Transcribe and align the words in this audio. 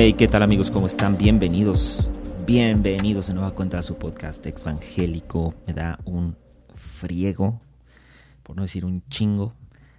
Hey, 0.00 0.12
¿qué 0.12 0.28
tal 0.28 0.44
amigos? 0.44 0.70
¿Cómo 0.70 0.86
están? 0.86 1.18
Bienvenidos, 1.18 2.08
bienvenidos 2.46 3.26
de 3.26 3.34
nueva 3.34 3.50
cuenta 3.50 3.80
a 3.80 3.82
su 3.82 3.98
podcast 3.98 4.46
Evangélico. 4.46 5.56
Me 5.66 5.72
da 5.72 5.98
un 6.04 6.36
friego, 6.72 7.60
por 8.44 8.54
no 8.54 8.62
decir 8.62 8.84
un 8.84 9.02
chingo, 9.08 9.54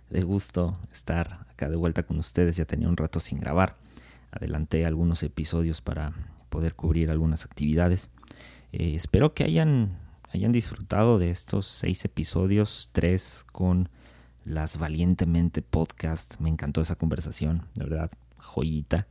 de 0.10 0.22
gusto 0.22 0.80
estar 0.90 1.46
acá 1.50 1.70
de 1.70 1.76
vuelta 1.76 2.04
con 2.04 2.18
ustedes. 2.18 2.56
Ya 2.56 2.64
tenía 2.64 2.88
un 2.88 2.96
rato 2.96 3.20
sin 3.20 3.42
grabar. 3.42 3.76
Adelanté 4.32 4.86
algunos 4.86 5.22
episodios 5.22 5.82
para 5.82 6.14
poder 6.50 6.76
cubrir 6.76 7.12
algunas 7.12 7.43
actividades. 7.43 8.10
Eh, 8.71 8.93
espero 8.96 9.34
que 9.34 9.43
hayan, 9.43 9.98
hayan 10.32 10.54
disfrutado 10.54 11.20
de 11.20 11.29
estos 11.29 11.68
seis 11.68 12.06
episodios, 12.06 12.90
tres 12.93 13.46
con 13.52 13.90
las 14.46 14.78
Valientemente 14.78 15.62
Podcast. 15.62 16.40
Me 16.40 16.48
encantó 16.48 16.79
esa 16.79 16.96
conversación, 16.96 17.66
de 17.76 17.84
verdad, 17.84 18.12
joyita. 18.38 19.06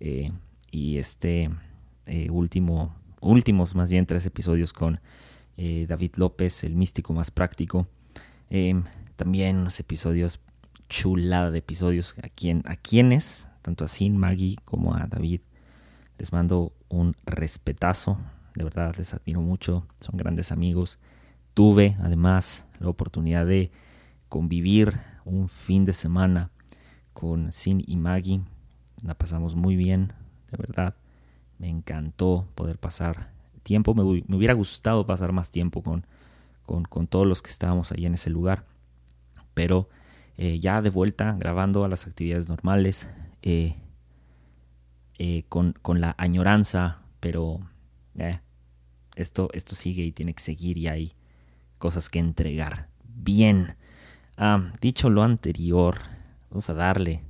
Eh, 0.00 0.32
y 0.70 0.98
este 0.98 1.50
eh, 2.06 2.30
último, 2.30 2.94
últimos 3.20 3.74
más 3.74 3.90
bien 3.90 4.06
tres 4.06 4.26
episodios 4.26 4.72
con 4.72 5.00
eh, 5.56 5.86
David 5.88 6.16
López, 6.16 6.64
el 6.64 6.76
místico 6.76 7.12
más 7.12 7.30
práctico. 7.30 7.86
también 9.16 9.56
unos 9.56 9.80
episodios, 9.80 10.40
chulada 10.88 11.50
de 11.50 11.58
episodios 11.58 12.14
a, 12.22 12.28
quien, 12.28 12.62
a 12.66 12.76
quienes, 12.76 13.50
tanto 13.62 13.84
a 13.84 13.88
Sin, 13.88 14.16
Maggie 14.16 14.56
como 14.64 14.94
a 14.94 15.06
David, 15.06 15.40
les 16.18 16.32
mando 16.32 16.72
un 16.88 17.16
respetazo. 17.24 18.18
De 18.54 18.64
verdad, 18.64 18.94
les 18.96 19.12
admiro 19.14 19.40
mucho, 19.40 19.86
son 20.00 20.16
grandes 20.16 20.52
amigos. 20.52 20.98
Tuve 21.54 21.96
además 22.00 22.66
la 22.78 22.88
oportunidad 22.88 23.46
de 23.46 23.70
convivir 24.28 25.00
un 25.24 25.48
fin 25.48 25.84
de 25.84 25.92
semana 25.92 26.50
con 27.12 27.52
Sin 27.52 27.82
y 27.86 27.96
Maggie 27.96 28.42
la 29.06 29.14
pasamos 29.14 29.54
muy 29.54 29.76
bien, 29.76 30.12
de 30.50 30.56
verdad. 30.56 30.94
Me 31.58 31.68
encantó 31.68 32.48
poder 32.54 32.78
pasar 32.78 33.30
tiempo. 33.62 33.94
Me, 33.94 34.02
hubiera 34.02 34.54
gustado 34.54 35.06
pasar 35.06 35.32
más 35.32 35.50
tiempo 35.50 35.82
con, 35.82 36.06
con, 36.64 37.06
todos 37.06 37.26
los 37.26 37.42
que 37.42 37.50
estábamos 37.50 37.92
ahí 37.92 38.06
en 38.06 38.14
ese 38.14 38.30
lugar. 38.30 38.64
Pero 39.54 39.88
eh, 40.36 40.58
ya 40.58 40.82
de 40.82 40.90
vuelta, 40.90 41.36
grabando 41.38 41.84
a 41.84 41.88
las 41.88 42.06
actividades 42.06 42.48
normales, 42.48 43.10
eh, 43.42 43.76
eh, 45.18 45.44
con, 45.48 45.74
la 46.00 46.14
añoranza, 46.18 47.02
pero 47.20 47.60
esto, 49.14 49.48
esto 49.52 49.74
sigue 49.74 50.04
y 50.04 50.12
tiene 50.12 50.34
que 50.34 50.42
seguir 50.42 50.76
y 50.76 50.88
hay 50.88 51.12
cosas 51.78 52.10
que 52.10 52.18
entregar. 52.18 52.88
Bien, 53.04 53.76
ah, 54.36 54.72
dicho 54.80 55.08
lo 55.08 55.22
anterior, 55.22 55.96
vamos 56.50 56.68
a 56.68 56.74
darle 56.74 57.22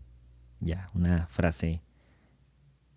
ya, 0.67 0.91
una 0.95 1.27
frase 1.28 1.83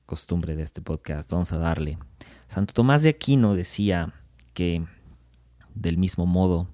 costumbre 0.06 0.56
de 0.56 0.64
este 0.64 0.82
podcast, 0.82 1.30
vamos 1.30 1.54
a 1.54 1.60
darle. 1.60 2.00
Santo 2.48 2.74
Tomás 2.74 3.04
de 3.04 3.10
Aquino 3.10 3.54
decía 3.54 4.14
que 4.54 4.86
del 5.76 5.98
mismo 5.98 6.26
modo 6.26 6.68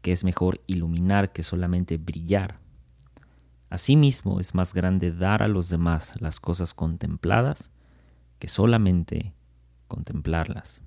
que 0.00 0.10
es 0.10 0.24
mejor 0.24 0.60
iluminar 0.66 1.32
que 1.32 1.42
solamente 1.42 1.98
brillar. 1.98 2.58
Asimismo 3.68 4.40
es 4.40 4.54
más 4.54 4.74
grande 4.74 5.12
dar 5.12 5.42
a 5.42 5.48
los 5.48 5.68
demás 5.68 6.14
las 6.20 6.40
cosas 6.40 6.74
contempladas 6.74 7.70
que 8.38 8.48
solamente 8.48 9.34
contemplarlas. 9.86 10.82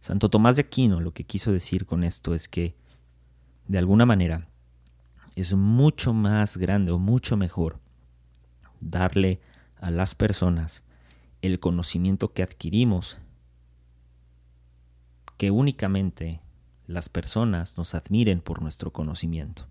Santo 0.00 0.28
Tomás 0.28 0.56
de 0.56 0.62
Aquino 0.62 1.00
lo 1.00 1.12
que 1.12 1.24
quiso 1.24 1.52
decir 1.52 1.86
con 1.86 2.04
esto 2.04 2.34
es 2.34 2.48
que, 2.48 2.76
de 3.66 3.78
alguna 3.78 4.06
manera, 4.06 4.48
es 5.40 5.54
mucho 5.54 6.12
más 6.12 6.56
grande 6.56 6.90
o 6.90 6.98
mucho 6.98 7.36
mejor 7.36 7.80
darle 8.80 9.40
a 9.80 9.90
las 9.90 10.14
personas 10.14 10.82
el 11.42 11.60
conocimiento 11.60 12.32
que 12.32 12.42
adquirimos 12.42 13.20
que 15.36 15.52
únicamente 15.52 16.40
las 16.86 17.08
personas 17.08 17.76
nos 17.76 17.94
admiren 17.94 18.40
por 18.40 18.60
nuestro 18.62 18.92
conocimiento. 18.92 19.68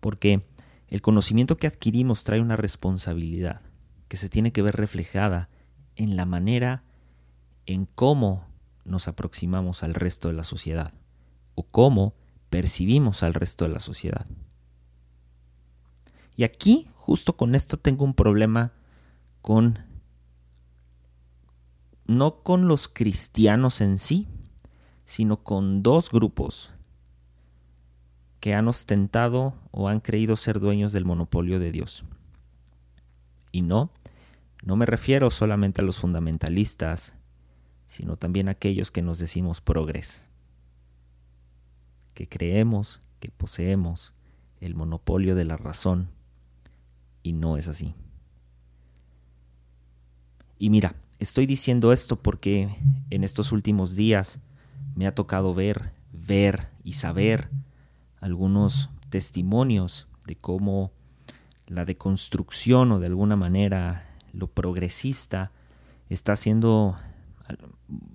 Porque 0.00 0.42
el 0.88 1.00
conocimiento 1.00 1.56
que 1.56 1.66
adquirimos 1.66 2.24
trae 2.24 2.40
una 2.40 2.56
responsabilidad 2.56 3.62
que 4.08 4.18
se 4.18 4.28
tiene 4.28 4.52
que 4.52 4.60
ver 4.60 4.76
reflejada 4.76 5.48
en 5.94 6.16
la 6.16 6.26
manera 6.26 6.84
en 7.64 7.86
cómo 7.86 8.46
nos 8.84 9.08
aproximamos 9.08 9.82
al 9.82 9.94
resto 9.94 10.28
de 10.28 10.34
la 10.34 10.44
sociedad 10.44 10.92
o 11.54 11.62
cómo 11.62 12.14
percibimos 12.50 13.22
al 13.22 13.34
resto 13.34 13.64
de 13.64 13.72
la 13.72 13.80
sociedad. 13.80 14.26
Y 16.36 16.44
aquí, 16.44 16.88
justo 16.94 17.36
con 17.36 17.54
esto, 17.54 17.76
tengo 17.78 18.04
un 18.04 18.14
problema 18.14 18.72
con, 19.40 19.78
no 22.06 22.42
con 22.42 22.68
los 22.68 22.88
cristianos 22.88 23.80
en 23.80 23.98
sí, 23.98 24.28
sino 25.04 25.42
con 25.42 25.82
dos 25.82 26.10
grupos 26.10 26.72
que 28.40 28.54
han 28.54 28.68
ostentado 28.68 29.54
o 29.70 29.88
han 29.88 30.00
creído 30.00 30.36
ser 30.36 30.60
dueños 30.60 30.92
del 30.92 31.04
monopolio 31.04 31.58
de 31.58 31.72
Dios. 31.72 32.04
Y 33.50 33.62
no, 33.62 33.90
no 34.62 34.76
me 34.76 34.84
refiero 34.84 35.30
solamente 35.30 35.80
a 35.80 35.84
los 35.84 35.96
fundamentalistas, 35.96 37.14
sino 37.86 38.16
también 38.16 38.48
a 38.48 38.52
aquellos 38.52 38.90
que 38.90 39.00
nos 39.00 39.18
decimos 39.18 39.60
progres 39.60 40.25
que 42.16 42.26
creemos 42.26 42.98
que 43.20 43.30
poseemos 43.30 44.14
el 44.58 44.74
monopolio 44.74 45.34
de 45.34 45.44
la 45.44 45.58
razón 45.58 46.08
y 47.22 47.34
no 47.34 47.58
es 47.58 47.68
así. 47.68 47.94
Y 50.58 50.70
mira, 50.70 50.96
estoy 51.18 51.44
diciendo 51.44 51.92
esto 51.92 52.16
porque 52.16 52.74
en 53.10 53.22
estos 53.22 53.52
últimos 53.52 53.96
días 53.96 54.40
me 54.94 55.06
ha 55.06 55.14
tocado 55.14 55.52
ver, 55.52 55.92
ver 56.10 56.70
y 56.82 56.92
saber 56.92 57.50
algunos 58.18 58.88
testimonios 59.10 60.08
de 60.26 60.36
cómo 60.36 60.92
la 61.66 61.84
deconstrucción 61.84 62.92
o 62.92 62.98
de 62.98 63.08
alguna 63.08 63.36
manera 63.36 64.08
lo 64.32 64.46
progresista 64.46 65.52
está 66.08 66.32
haciendo 66.32 66.96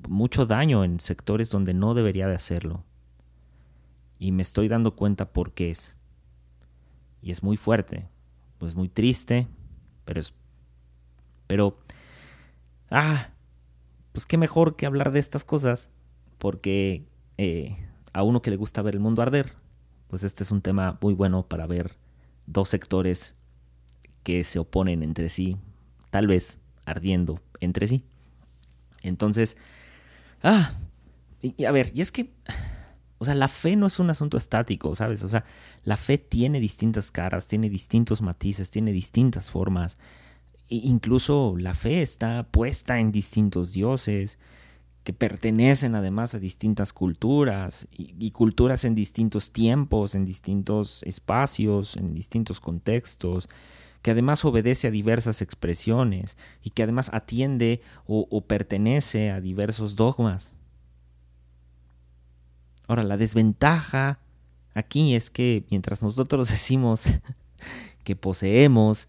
mucho 0.09 0.47
daño 0.47 0.83
en 0.83 1.00
sectores 1.00 1.51
donde 1.51 1.75
no 1.75 1.94
debería 1.94 2.28
de 2.28 2.33
hacerlo 2.33 2.83
y 4.22 4.32
me 4.32 4.44
estoy 4.44 4.68
dando 4.68 4.96
cuenta 4.96 5.34
por 5.34 5.52
qué 5.52 5.72
es. 5.72 5.98
Y 7.24 7.32
es 7.32 7.42
muy 7.42 7.58
fuerte, 7.58 8.08
pues 8.59 8.76
muy 8.76 8.88
triste, 8.88 9.48
pero 10.06 10.20
es... 10.20 10.36
Pero... 11.48 11.80
Ah, 12.92 13.31
pues 14.12 14.28
qué 14.28 14.38
mejor 14.38 14.76
que 14.76 14.86
hablar 14.86 15.12
de 15.12 15.18
estas 15.18 15.44
cosas, 15.44 15.90
porque 16.38 17.08
eh, 17.40 17.76
a 18.14 18.22
uno 18.22 18.44
que 18.44 18.52
le 18.52 18.58
gusta 18.58 18.84
ver 18.84 18.94
el 18.94 19.00
mundo 19.00 19.24
arder, 19.24 19.54
pues 20.08 20.24
este 20.24 20.44
es 20.44 20.52
un 20.52 20.62
tema 20.62 21.00
muy 21.02 21.16
bueno 21.16 21.48
para 21.48 21.66
ver 21.66 21.96
dos 22.46 22.70
sectores 22.70 23.34
que 24.22 24.44
se 24.44 24.60
oponen 24.60 25.02
entre 25.02 25.30
sí, 25.30 25.58
tal 26.12 26.28
vez 26.28 26.60
ardiendo 26.86 27.42
entre 27.60 27.88
sí. 27.88 28.06
Entonces, 29.02 29.58
ah, 30.44 30.76
y 31.42 31.66
a 31.66 31.72
ver, 31.72 31.92
y 31.96 32.02
es 32.02 32.12
que 32.12 32.31
o 33.22 33.24
sea, 33.24 33.36
la 33.36 33.48
fe 33.48 33.76
no 33.76 33.86
es 33.86 34.00
un 34.00 34.09
asunto 34.09 34.36
estático, 34.36 34.96
¿sabes? 34.96 35.24
O 35.24 35.30
sea, 35.30 35.46
la 35.84 35.96
fe 35.96 36.18
tiene 36.18 36.59
distintas 36.59 37.12
caras, 37.12 37.46
tiene 37.46 37.70
distintos 37.70 38.24
matices, 38.24 38.72
tiene 38.72 38.92
distintas 38.92 39.52
formas. 39.52 40.00
E 40.72 40.78
incluso 40.78 41.54
la 41.56 41.75
fe 41.75 42.01
está 42.01 42.48
puesta 42.50 43.00
en 43.00 43.12
distintos 43.12 43.74
dioses 43.74 44.40
que 45.04 45.13
pertenecen 45.13 45.94
además 45.94 46.34
a 46.34 46.40
distintas 46.40 46.94
culturas 46.94 47.88
y, 47.92 48.31
culturas 48.31 48.86
en 48.86 48.95
distintos 48.95 49.51
tiempos, 49.51 50.16
en 50.16 50.25
distintos 50.25 51.04
espacios, 51.04 51.98
en 51.98 52.13
distintos 52.13 52.60
contextos, 52.60 53.50
que 54.01 54.10
además 54.10 54.44
obedece 54.45 54.88
a 54.88 54.92
diversas 54.92 55.44
expresiones 55.44 56.38
y 56.63 56.72
que 56.72 56.81
además 56.81 57.12
atiende 57.13 57.81
o 58.07 58.42
pertenece 58.48 59.30
a 59.30 59.42
diversos 59.42 59.95
dogmas. 59.95 60.56
Ahora, 62.92 63.06
la 63.06 63.16
desventaja 63.16 64.20
aquí 64.74 65.16
es 65.16 65.30
que 65.30 65.64
mientras 65.70 66.04
nosotros 66.04 66.50
decimos 66.52 67.06
que 68.04 68.18
poseemos 68.18 69.08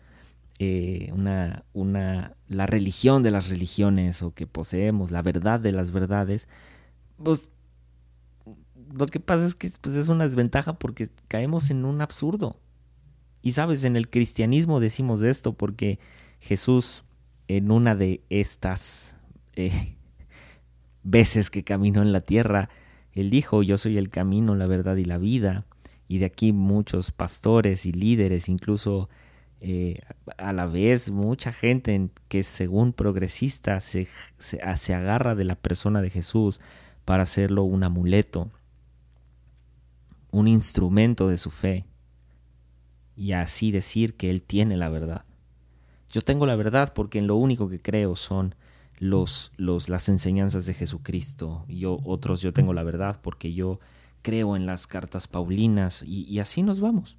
eh, 0.60 1.10
una, 1.12 1.64
una, 1.72 2.36
la 2.46 2.66
religión 2.66 3.24
de 3.24 3.32
las 3.32 3.48
religiones 3.48 4.22
o 4.22 4.34
que 4.34 4.46
poseemos 4.46 5.10
la 5.10 5.20
verdad 5.20 5.58
de 5.58 5.72
las 5.72 5.90
verdades, 5.90 6.46
pues 7.20 7.50
lo 8.94 9.06
que 9.06 9.18
pasa 9.18 9.46
es 9.46 9.56
que 9.56 9.68
pues, 9.80 9.96
es 9.96 10.08
una 10.08 10.28
desventaja 10.28 10.74
porque 10.78 11.08
caemos 11.26 11.68
en 11.72 11.84
un 11.84 12.02
absurdo. 12.02 12.60
Y 13.42 13.50
sabes, 13.50 13.82
en 13.82 13.96
el 13.96 14.08
cristianismo 14.08 14.78
decimos 14.78 15.24
esto 15.24 15.54
porque 15.54 15.98
Jesús 16.38 17.02
en 17.48 17.72
una 17.72 17.96
de 17.96 18.22
estas 18.30 19.16
eh, 19.56 19.96
veces 21.02 21.50
que 21.50 21.64
caminó 21.64 22.00
en 22.00 22.12
la 22.12 22.20
tierra, 22.20 22.68
él 23.12 23.30
dijo, 23.30 23.62
yo 23.62 23.78
soy 23.78 23.98
el 23.98 24.10
camino, 24.10 24.54
la 24.54 24.66
verdad 24.66 24.96
y 24.96 25.04
la 25.04 25.18
vida. 25.18 25.66
Y 26.08 26.18
de 26.18 26.26
aquí 26.26 26.52
muchos 26.52 27.10
pastores 27.12 27.86
y 27.86 27.92
líderes, 27.92 28.48
incluso 28.48 29.08
eh, 29.60 30.00
a 30.38 30.52
la 30.52 30.66
vez 30.66 31.10
mucha 31.10 31.52
gente 31.52 32.10
que 32.28 32.42
según 32.42 32.92
progresista 32.92 33.80
se, 33.80 34.08
se, 34.38 34.94
agarra 34.94 35.34
de 35.34 35.44
la 35.44 35.54
persona 35.54 36.02
de 36.02 36.10
Jesús 36.10 36.60
para 37.04 37.22
hacerlo 37.22 37.62
un 37.62 37.84
amuleto, 37.84 38.50
un 40.30 40.48
instrumento 40.48 41.28
de 41.28 41.36
su 41.36 41.50
fe 41.50 41.86
y 43.14 43.32
así 43.32 43.70
decir 43.70 44.16
que 44.16 44.30
Él 44.30 44.42
tiene 44.42 44.76
la 44.76 44.88
verdad. 44.88 45.24
Yo 46.10 46.22
tengo 46.22 46.44
la 46.44 46.56
verdad 46.56 46.92
porque 46.92 47.18
en 47.18 47.26
lo 47.26 47.36
único 47.36 47.68
que 47.68 47.80
creo 47.80 48.16
son 48.16 48.54
los, 49.02 49.50
los, 49.56 49.88
las 49.88 50.08
enseñanzas 50.08 50.64
de 50.64 50.74
Jesucristo. 50.74 51.64
Yo, 51.66 51.98
otros, 52.04 52.40
yo 52.40 52.52
tengo 52.52 52.72
la 52.72 52.84
verdad 52.84 53.18
porque 53.20 53.52
yo 53.52 53.80
creo 54.22 54.54
en 54.54 54.64
las 54.64 54.86
cartas 54.86 55.26
paulinas 55.26 56.04
y, 56.06 56.22
y 56.30 56.38
así 56.38 56.62
nos 56.62 56.80
vamos. 56.80 57.16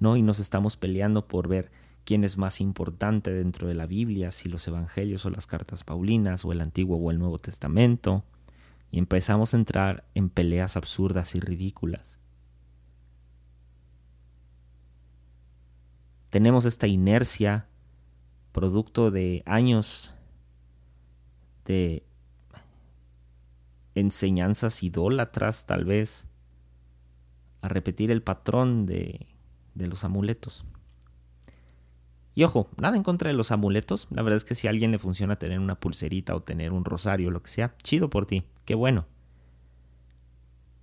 ¿no? 0.00 0.16
Y 0.16 0.22
nos 0.22 0.38
estamos 0.38 0.78
peleando 0.78 1.28
por 1.28 1.46
ver 1.46 1.70
quién 2.04 2.24
es 2.24 2.38
más 2.38 2.58
importante 2.62 3.32
dentro 3.32 3.68
de 3.68 3.74
la 3.74 3.84
Biblia, 3.84 4.30
si 4.30 4.48
los 4.48 4.66
evangelios 4.66 5.26
o 5.26 5.30
las 5.30 5.46
cartas 5.46 5.84
paulinas, 5.84 6.42
o 6.46 6.52
el 6.52 6.62
Antiguo 6.62 6.96
o 6.96 7.10
el 7.10 7.18
Nuevo 7.18 7.38
Testamento, 7.38 8.24
y 8.90 8.98
empezamos 8.98 9.52
a 9.52 9.58
entrar 9.58 10.04
en 10.14 10.30
peleas 10.30 10.78
absurdas 10.78 11.34
y 11.34 11.40
ridículas. 11.40 12.18
Tenemos 16.30 16.64
esta 16.64 16.86
inercia 16.86 17.68
producto 18.52 19.10
de 19.10 19.42
años 19.44 20.14
de 21.64 22.04
enseñanzas 23.94 24.82
idólatras 24.82 25.66
tal 25.66 25.84
vez, 25.84 26.28
a 27.60 27.68
repetir 27.68 28.10
el 28.10 28.22
patrón 28.22 28.86
de 28.86 29.34
de 29.74 29.86
los 29.86 30.04
amuletos. 30.04 30.64
Y 32.34 32.42
ojo, 32.42 32.68
nada 32.76 32.96
en 32.96 33.02
contra 33.02 33.28
de 33.28 33.34
los 33.34 33.52
amuletos. 33.52 34.08
La 34.10 34.22
verdad 34.22 34.38
es 34.38 34.44
que 34.44 34.54
si 34.54 34.66
a 34.66 34.70
alguien 34.70 34.90
le 34.90 34.98
funciona 34.98 35.38
tener 35.38 35.60
una 35.60 35.78
pulserita 35.78 36.34
o 36.34 36.42
tener 36.42 36.72
un 36.72 36.84
rosario 36.84 37.30
lo 37.30 37.42
que 37.42 37.50
sea, 37.50 37.76
chido 37.82 38.10
por 38.10 38.26
ti, 38.26 38.44
qué 38.64 38.74
bueno. 38.74 39.06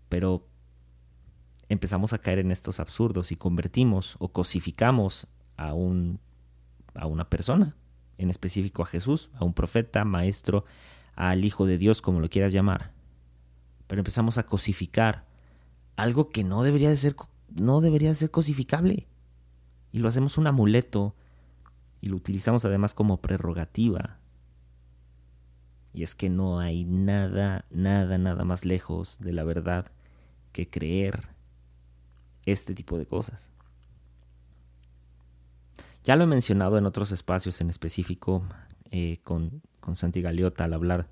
Pero 0.07 0.47
empezamos 1.67 2.13
a 2.13 2.19
caer 2.19 2.39
en 2.39 2.51
estos 2.51 2.79
absurdos 2.79 3.31
y 3.31 3.35
convertimos 3.35 4.15
o 4.19 4.31
cosificamos 4.31 5.27
a, 5.57 5.73
un, 5.73 6.19
a 6.95 7.05
una 7.05 7.29
persona, 7.29 7.75
en 8.21 8.29
específico 8.29 8.83
a 8.83 8.85
Jesús, 8.85 9.29
a 9.33 9.43
un 9.43 9.53
profeta, 9.53 10.05
maestro, 10.05 10.63
al 11.15 11.43
Hijo 11.43 11.65
de 11.65 11.77
Dios, 11.77 12.01
como 12.01 12.19
lo 12.19 12.29
quieras 12.29 12.53
llamar. 12.53 12.93
Pero 13.87 13.99
empezamos 13.99 14.37
a 14.37 14.45
cosificar 14.45 15.25
algo 15.95 16.29
que 16.29 16.43
no 16.43 16.63
debería 16.63 16.89
de 16.89 16.97
ser 16.97 17.15
no 17.49 17.81
debería 17.81 18.13
ser 18.13 18.31
cosificable. 18.31 19.07
Y 19.91 19.99
lo 19.99 20.07
hacemos 20.07 20.37
un 20.37 20.47
amuleto 20.47 21.15
y 21.99 22.07
lo 22.07 22.15
utilizamos 22.15 22.63
además 22.63 22.93
como 22.93 23.21
prerrogativa. 23.21 24.19
Y 25.93 26.03
es 26.03 26.15
que 26.15 26.29
no 26.29 26.59
hay 26.59 26.85
nada, 26.85 27.65
nada, 27.69 28.17
nada 28.17 28.45
más 28.45 28.63
lejos 28.63 29.19
de 29.19 29.33
la 29.33 29.43
verdad 29.43 29.91
que 30.53 30.69
creer 30.69 31.27
este 32.45 32.73
tipo 32.73 32.97
de 32.97 33.05
cosas. 33.05 33.51
Ya 36.03 36.15
lo 36.15 36.23
he 36.23 36.27
mencionado 36.27 36.77
en 36.77 36.85
otros 36.85 37.11
espacios 37.11 37.61
en 37.61 37.69
específico 37.69 38.43
eh, 38.89 39.19
con, 39.23 39.61
con, 39.79 39.95
Santi 39.95 40.21
Galeota 40.21 40.63
al 40.63 40.73
hablar 40.73 41.07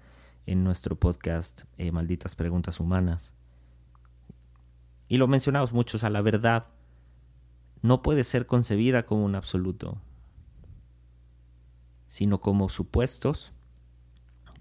en 0.46 0.64
nuestro 0.64 0.96
podcast 0.96 1.64
eh, 1.78 1.92
Malditas 1.92 2.36
Preguntas 2.36 2.80
Humanas 2.80 3.34
y 5.10 5.18
lo 5.18 5.28
mencionamos 5.28 5.74
muchos, 5.74 6.04
a 6.04 6.10
la 6.12 6.22
verdad 6.22 6.68
no 7.82 8.04
puede 8.04 8.24
ser 8.24 8.46
concebida 8.46 9.06
como 9.06 9.26
un 9.26 9.36
absoluto, 9.36 10.00
sino 12.06 12.40
como 12.40 12.70
supuestos 12.70 13.52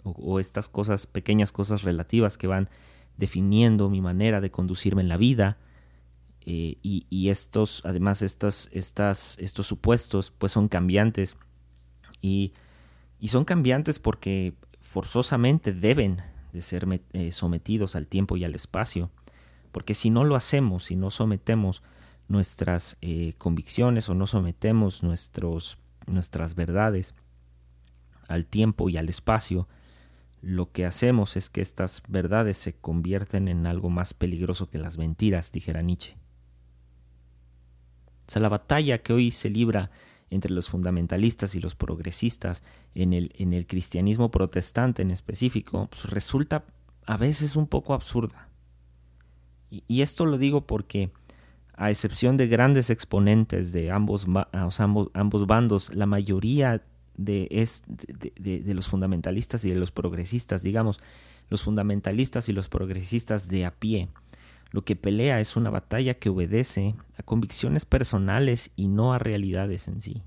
o, 0.04 0.40
estas 0.40 0.70
cosas, 0.70 1.06
pequeñas 1.06 1.52
cosas 1.52 1.82
relativas 1.82 2.38
que 2.38 2.46
van 2.46 2.70
definiendo 3.18 3.90
mi 3.90 4.00
manera 4.00 4.40
de 4.40 4.50
conducirme 4.50 5.02
en 5.02 5.08
la 5.08 5.18
vida. 5.18 5.58
Eh, 6.50 6.78
y, 6.82 7.28
estos, 7.28 7.82
además, 7.84 8.22
estas, 8.22 8.70
estas, 8.72 9.36
estos 9.38 9.66
supuestos, 9.66 10.30
pues 10.30 10.50
son 10.50 10.68
cambiantes. 10.68 11.36
Y, 12.22 12.54
y, 13.20 13.28
son 13.28 13.44
cambiantes 13.44 13.98
porque 13.98 14.54
forzosamente 14.80 15.74
deben 15.74 16.22
de 16.54 16.62
ser 16.62 17.02
eh, 17.12 17.32
sometidos 17.32 17.96
al 17.96 18.06
tiempo 18.06 18.38
y 18.38 18.44
al 18.44 18.54
espacio. 18.54 19.10
Porque 19.72 19.92
si 19.92 20.08
no 20.08 20.24
lo 20.24 20.36
hacemos, 20.36 20.84
si 20.84 20.96
no 20.96 21.10
sometemos 21.10 21.82
nuestras 22.28 22.96
eh, 23.02 23.34
convicciones 23.36 24.08
o 24.08 24.14
no 24.14 24.26
sometemos 24.26 25.02
nuestros, 25.02 25.76
nuestras 26.06 26.54
verdades 26.54 27.14
al 28.26 28.46
tiempo 28.46 28.88
y 28.88 28.96
al 28.96 29.10
espacio, 29.10 29.68
lo 30.40 30.72
que 30.72 30.86
hacemos 30.86 31.36
es 31.36 31.50
que 31.50 31.60
estas 31.60 32.02
verdades 32.08 32.56
se 32.56 32.72
convierten 32.72 33.48
en 33.48 33.66
algo 33.66 33.90
más 33.90 34.14
peligroso 34.14 34.70
que 34.70 34.78
las 34.78 34.96
mentiras, 34.96 35.52
dijera 35.52 35.82
Nietzsche. 35.82 36.16
O 38.28 38.30
sea, 38.30 38.42
la 38.42 38.50
batalla 38.50 38.98
que 38.98 39.14
hoy 39.14 39.30
se 39.30 39.48
libra 39.48 39.90
entre 40.30 40.52
los 40.52 40.68
fundamentalistas 40.68 41.54
y 41.54 41.60
los 41.60 41.74
progresistas 41.74 42.62
en 42.94 43.14
el, 43.14 43.32
en 43.38 43.54
el 43.54 43.66
cristianismo 43.66 44.30
protestante 44.30 45.00
en 45.00 45.10
específico, 45.10 45.88
pues 45.90 46.04
resulta 46.04 46.64
a 47.06 47.16
veces 47.16 47.56
un 47.56 47.66
poco 47.66 47.94
absurda. 47.94 48.48
Y, 49.70 50.02
esto 50.02 50.26
lo 50.26 50.38
digo 50.38 50.66
porque, 50.66 51.10
a 51.74 51.90
excepción 51.90 52.36
de 52.36 52.48
grandes 52.48 52.90
exponentes 52.90 53.72
de 53.72 53.90
ambos, 53.90 54.26
ambos, 54.52 55.10
ambos 55.14 55.46
bandos, 55.46 55.94
la 55.94 56.06
mayoría 56.06 56.82
de, 57.16 57.66
de, 58.36 58.74
los 58.74 58.88
fundamentalistas 58.88 59.64
y 59.64 59.70
de 59.70 59.76
los 59.76 59.90
progresistas, 59.90 60.62
digamos, 60.62 61.00
los 61.48 61.62
fundamentalistas 61.62 62.48
y 62.48 62.52
los 62.52 62.68
progresistas 62.68 63.48
de 63.48 63.66
a 63.66 63.74
pie, 63.74 64.08
lo 64.70 64.84
que 64.84 64.96
pelea 64.96 65.40
es 65.40 65.56
una 65.56 65.70
batalla 65.70 66.14
que 66.14 66.28
obedece 66.28 66.94
a 67.16 67.22
convicciones 67.22 67.84
personales 67.84 68.72
y 68.76 68.88
no 68.88 69.12
a 69.12 69.18
realidades 69.18 69.88
en 69.88 70.00
sí. 70.00 70.22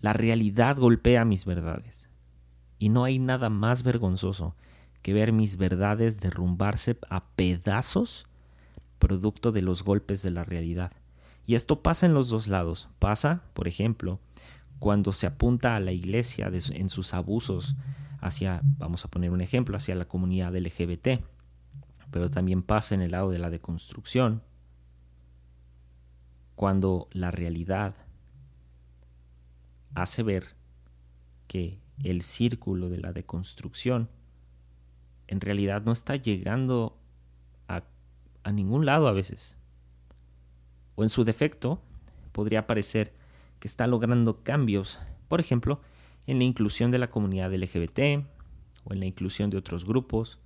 La 0.00 0.12
realidad 0.12 0.76
golpea 0.76 1.24
mis 1.24 1.44
verdades. 1.44 2.08
Y 2.78 2.88
no 2.88 3.04
hay 3.04 3.20
nada 3.20 3.48
más 3.50 3.84
vergonzoso 3.84 4.56
que 5.02 5.12
ver 5.12 5.32
mis 5.32 5.56
verdades 5.56 6.20
derrumbarse 6.20 6.98
a 7.08 7.24
pedazos 7.24 8.26
producto 8.98 9.52
de 9.52 9.62
los 9.62 9.84
golpes 9.84 10.22
de 10.22 10.32
la 10.32 10.44
realidad. 10.44 10.92
Y 11.46 11.54
esto 11.54 11.82
pasa 11.82 12.06
en 12.06 12.14
los 12.14 12.28
dos 12.28 12.48
lados. 12.48 12.88
Pasa, 12.98 13.42
por 13.52 13.68
ejemplo, 13.68 14.20
cuando 14.78 15.12
se 15.12 15.28
apunta 15.28 15.76
a 15.76 15.80
la 15.80 15.92
iglesia 15.92 16.50
en 16.52 16.88
sus 16.88 17.14
abusos 17.14 17.76
hacia, 18.20 18.60
vamos 18.78 19.04
a 19.04 19.08
poner 19.08 19.30
un 19.30 19.40
ejemplo, 19.40 19.76
hacia 19.76 19.94
la 19.94 20.06
comunidad 20.06 20.56
LGBT, 20.56 21.22
pero 22.12 22.30
también 22.30 22.62
pasa 22.62 22.94
en 22.94 23.00
el 23.00 23.10
lado 23.10 23.30
de 23.30 23.40
la 23.40 23.50
deconstrucción, 23.50 24.42
cuando 26.54 27.08
la 27.10 27.32
realidad 27.32 27.96
hace 29.94 30.22
ver 30.22 30.54
que 31.48 31.80
el 32.04 32.22
círculo 32.22 32.88
de 32.90 32.98
la 32.98 33.12
deconstrucción 33.12 34.10
en 35.26 35.40
realidad 35.40 35.82
no 35.82 35.92
está 35.92 36.16
llegando 36.16 36.98
a, 37.68 37.82
ningún 38.52 38.84
lado 38.84 39.08
a 39.08 39.12
veces. 39.12 39.56
O 40.96 41.04
en 41.04 41.08
su 41.08 41.24
defecto, 41.24 41.80
podría 42.32 42.66
parecer 42.66 43.14
que 43.58 43.68
está 43.68 43.86
logrando 43.86 44.42
cambios, 44.42 45.00
por 45.28 45.40
ejemplo, 45.40 45.80
en 46.26 46.38
la 46.38 46.44
inclusión 46.44 46.90
de 46.90 46.98
la 46.98 47.08
comunidad 47.08 47.54
LGBT 47.54 48.26
o 48.84 48.92
en 48.92 49.00
la 49.00 49.06
inclusión 49.06 49.48
de 49.48 49.56
otros 49.56 49.86
grupos. 49.86 50.41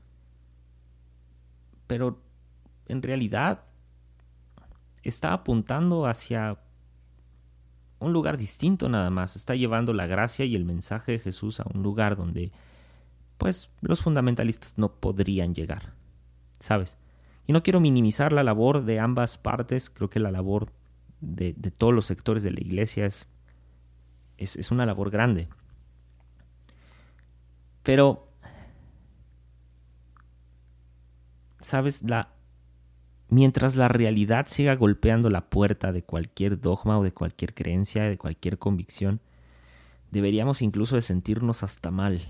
Pero 1.87 2.23
en 2.87 3.03
realidad 3.03 3.65
está 5.03 5.33
apuntando 5.33 6.07
hacia 6.07 6.59
un 7.99 8.13
lugar 8.13 8.37
distinto 8.37 8.89
nada 8.89 9.11
más. 9.11 9.37
Está 9.37 9.55
llevando 9.55 9.93
la 9.93 10.07
gracia 10.07 10.45
y 10.45 10.55
el 10.55 10.65
mensaje 10.65 11.13
de 11.13 11.19
Jesús 11.19 11.61
a 11.61 11.65
un 11.73 11.83
lugar 11.83 12.17
donde 12.17 12.53
pues 13.39 13.71
los 13.81 14.03
fundamentalistas 14.03 14.79
no 14.79 14.93
podrían 14.93 15.55
llegar, 15.55 15.93
¿sabes? 16.59 16.97
Y 17.47 17.53
no 17.53 17.63
quiero 17.63 17.81
minimizar 17.81 18.33
la 18.33 18.43
labor 18.43 18.85
de 18.85 18.99
ambas 18.99 19.39
partes, 19.39 19.91
creo 19.91 20.11
que 20.11 20.21
la 20.21 20.31
labor 20.31 20.73
de, 21.21 21.53
todos 21.77 21.95
los 21.95 22.07
sectores 22.07 22.43
de 22.43 22.51
la 22.51 22.61
iglesia 22.61 23.07
es, 23.07 23.29
es, 24.37 24.71
una 24.71 24.87
labor 24.87 25.11
grande. 25.11 25.49
Pero, 27.83 28.27
¿sabes? 31.67 32.03
Mientras 33.29 33.77
la 33.77 33.89
realidad 33.89 34.47
siga 34.49 34.77
golpeando 34.77 35.31
la 35.31 35.51
puerta 35.51 35.93
de 35.93 36.03
cualquier 36.03 36.61
dogma 36.61 36.99
o 36.99 37.03
de 37.03 37.13
cualquier 37.13 37.55
creencia, 37.55 38.05
de 38.05 38.19
cualquier 38.19 38.59
convicción, 38.59 39.21
deberíamos 40.11 40.63
incluso 40.63 40.97
de 40.97 41.03
sentirnos 41.03 41.63
hasta 41.63 41.91
mal 41.91 42.21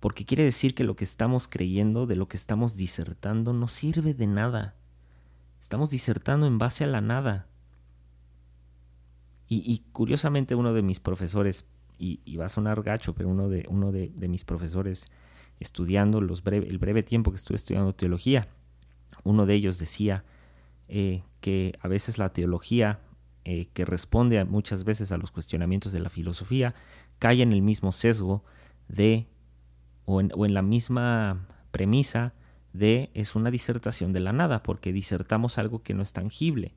porque 0.00 0.24
quiere 0.24 0.42
decir 0.42 0.74
que 0.74 0.82
lo 0.82 0.96
que 0.96 1.04
estamos 1.04 1.46
creyendo, 1.46 2.06
de 2.06 2.16
lo 2.16 2.26
que 2.26 2.38
estamos 2.38 2.76
disertando, 2.76 3.52
no 3.52 3.68
sirve 3.68 4.14
de 4.14 4.26
nada. 4.26 4.74
Estamos 5.60 5.90
disertando 5.90 6.46
en 6.46 6.56
base 6.56 6.84
a 6.84 6.86
la 6.86 7.02
nada. 7.02 7.46
Y, 9.52 9.84
curiosamente 9.90 10.54
uno 10.54 10.72
de 10.72 10.82
mis 10.82 11.00
profesores, 11.00 11.66
y, 11.98 12.36
va 12.36 12.46
a 12.46 12.48
sonar 12.48 12.82
gacho, 12.82 13.14
pero 13.14 13.28
uno 13.28 13.48
de, 13.48 13.66
uno 13.68 13.90
de, 13.90 14.28
mis 14.28 14.44
profesores 14.44 15.10
estudiando 15.60 16.20
los 16.20 16.42
el 16.44 16.78
breve 16.78 17.02
tiempo 17.02 17.30
que 17.30 17.36
estuve 17.36 17.56
estudiando 17.56 17.94
teología, 17.94 18.48
uno 19.22 19.46
de 19.46 19.54
ellos 19.54 19.78
decía 19.78 20.24
eh, 20.88 21.22
que 21.40 21.78
a 21.80 21.88
veces 21.88 22.18
la 22.18 22.32
teología, 22.32 23.00
eh, 23.44 23.68
que 23.72 23.84
responde 23.84 24.44
muchas 24.44 24.84
veces 24.84 25.12
a 25.12 25.18
los 25.18 25.30
cuestionamientos 25.30 25.92
de 25.92 26.00
la 26.00 26.08
filosofía, 26.08 26.74
cae 27.18 27.42
en 27.42 27.52
el 27.52 27.62
mismo 27.62 27.92
sesgo 27.92 28.44
de, 28.88 29.26
o 30.06 30.20
en, 30.20 30.32
o 30.34 30.46
en 30.46 30.54
la 30.54 30.62
misma 30.62 31.46
premisa 31.70 32.34
de 32.72 33.10
es 33.14 33.34
una 33.34 33.50
disertación 33.50 34.12
de 34.12 34.20
la 34.20 34.32
nada, 34.32 34.62
porque 34.62 34.92
disertamos 34.92 35.58
algo 35.58 35.82
que 35.82 35.94
no 35.94 36.02
es 36.02 36.12
tangible. 36.12 36.74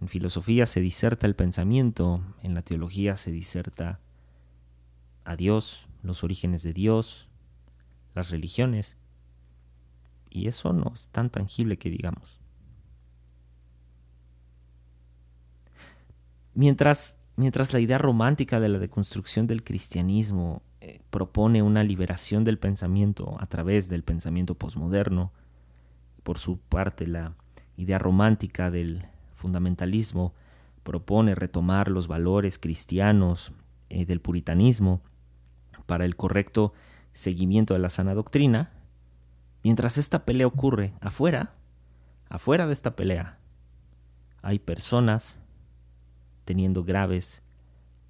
En 0.00 0.08
filosofía 0.08 0.66
se 0.66 0.80
diserta 0.80 1.26
el 1.26 1.34
pensamiento, 1.34 2.22
en 2.42 2.54
la 2.54 2.62
teología 2.62 3.16
se 3.16 3.30
diserta 3.30 4.00
a 5.24 5.36
Dios, 5.36 5.88
los 6.02 6.22
orígenes 6.22 6.62
de 6.62 6.72
Dios, 6.72 7.25
las 8.16 8.30
religiones. 8.30 8.96
Y 10.30 10.48
eso 10.48 10.72
no 10.72 10.92
es 10.94 11.08
tan 11.10 11.30
tangible 11.30 11.78
que 11.78 11.90
digamos. 11.90 12.40
Mientras, 16.54 17.18
mientras 17.36 17.72
la 17.72 17.80
idea 17.80 17.98
romántica 17.98 18.58
de 18.58 18.70
la 18.70 18.78
deconstrucción 18.78 19.46
del 19.46 19.62
cristianismo 19.62 20.62
eh, 20.80 21.02
propone 21.10 21.62
una 21.62 21.84
liberación 21.84 22.44
del 22.44 22.58
pensamiento 22.58 23.36
a 23.38 23.46
través 23.46 23.88
del 23.88 24.02
pensamiento 24.02 24.54
posmoderno, 24.54 25.32
por 26.22 26.38
su 26.38 26.58
parte 26.58 27.06
la 27.06 27.36
idea 27.76 27.98
romántica 27.98 28.70
del 28.70 29.06
fundamentalismo 29.34 30.34
propone 30.82 31.34
retomar 31.34 31.88
los 31.88 32.08
valores 32.08 32.58
cristianos 32.58 33.52
eh, 33.90 34.06
del 34.06 34.20
puritanismo 34.20 35.02
para 35.84 36.04
el 36.04 36.16
correcto 36.16 36.72
seguimiento 37.16 37.72
de 37.72 37.80
la 37.80 37.88
sana 37.88 38.14
doctrina, 38.14 38.70
mientras 39.64 39.96
esta 39.96 40.26
pelea 40.26 40.46
ocurre 40.46 40.92
afuera, 41.00 41.54
afuera 42.28 42.66
de 42.66 42.74
esta 42.74 42.94
pelea, 42.94 43.38
hay 44.42 44.58
personas 44.58 45.40
teniendo 46.44 46.84
graves 46.84 47.42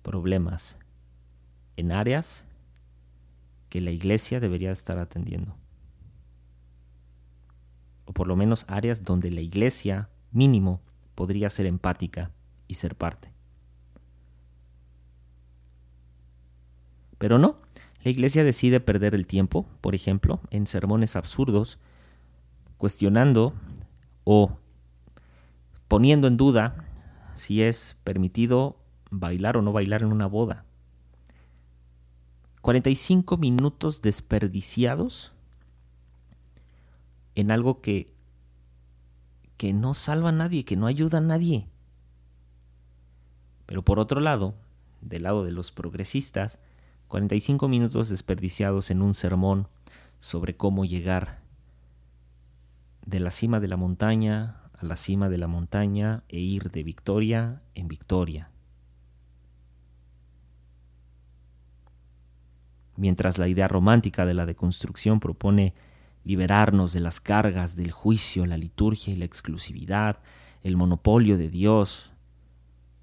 problemas 0.02 0.76
en 1.76 1.92
áreas 1.92 2.46
que 3.68 3.80
la 3.80 3.92
iglesia 3.92 4.40
debería 4.40 4.72
estar 4.72 4.98
atendiendo. 4.98 5.56
O 8.06 8.12
por 8.12 8.26
lo 8.26 8.34
menos 8.34 8.64
áreas 8.66 9.04
donde 9.04 9.30
la 9.30 9.40
iglesia 9.40 10.10
mínimo 10.32 10.80
podría 11.14 11.48
ser 11.48 11.66
empática 11.66 12.32
y 12.66 12.74
ser 12.74 12.96
parte. 12.96 13.32
Pero 17.18 17.38
no, 17.38 17.65
la 18.06 18.10
iglesia 18.10 18.44
decide 18.44 18.78
perder 18.78 19.16
el 19.16 19.26
tiempo, 19.26 19.66
por 19.80 19.96
ejemplo, 19.96 20.40
en 20.52 20.68
sermones 20.68 21.16
absurdos, 21.16 21.80
cuestionando 22.76 23.52
o 24.22 24.60
poniendo 25.88 26.28
en 26.28 26.36
duda 26.36 26.86
si 27.34 27.62
es 27.62 27.98
permitido 28.04 28.78
bailar 29.10 29.56
o 29.56 29.62
no 29.62 29.72
bailar 29.72 30.02
en 30.02 30.12
una 30.12 30.28
boda. 30.28 30.64
45 32.60 33.38
minutos 33.38 34.02
desperdiciados 34.02 35.32
en 37.34 37.50
algo 37.50 37.80
que 37.80 38.14
que 39.56 39.72
no 39.72 39.94
salva 39.94 40.28
a 40.28 40.32
nadie, 40.32 40.64
que 40.64 40.76
no 40.76 40.86
ayuda 40.86 41.18
a 41.18 41.22
nadie. 41.22 41.66
Pero 43.66 43.84
por 43.84 43.98
otro 43.98 44.20
lado, 44.20 44.54
del 45.00 45.24
lado 45.24 45.44
de 45.44 45.50
los 45.50 45.72
progresistas, 45.72 46.60
45 47.08 47.68
minutos 47.68 48.08
desperdiciados 48.08 48.90
en 48.90 49.02
un 49.02 49.14
sermón 49.14 49.68
sobre 50.20 50.56
cómo 50.56 50.84
llegar 50.84 51.40
de 53.04 53.20
la 53.20 53.30
cima 53.30 53.60
de 53.60 53.68
la 53.68 53.76
montaña 53.76 54.62
a 54.78 54.84
la 54.84 54.96
cima 54.96 55.28
de 55.28 55.38
la 55.38 55.46
montaña 55.46 56.24
e 56.28 56.38
ir 56.38 56.70
de 56.70 56.82
victoria 56.82 57.62
en 57.74 57.88
victoria. 57.88 58.50
Mientras 62.96 63.38
la 63.38 63.48
idea 63.48 63.68
romántica 63.68 64.26
de 64.26 64.34
la 64.34 64.46
deconstrucción 64.46 65.20
propone 65.20 65.74
liberarnos 66.24 66.92
de 66.92 67.00
las 67.00 67.20
cargas 67.20 67.76
del 67.76 67.92
juicio, 67.92 68.46
la 68.46 68.56
liturgia 68.56 69.12
y 69.12 69.16
la 69.16 69.26
exclusividad, 69.26 70.18
el 70.62 70.76
monopolio 70.76 71.38
de 71.38 71.48
Dios. 71.48 72.12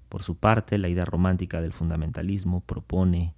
Por 0.08 0.22
su 0.22 0.36
parte, 0.36 0.78
la 0.78 0.88
idea 0.88 1.04
romántica 1.04 1.62
del 1.62 1.72
fundamentalismo 1.72 2.60
propone 2.60 3.34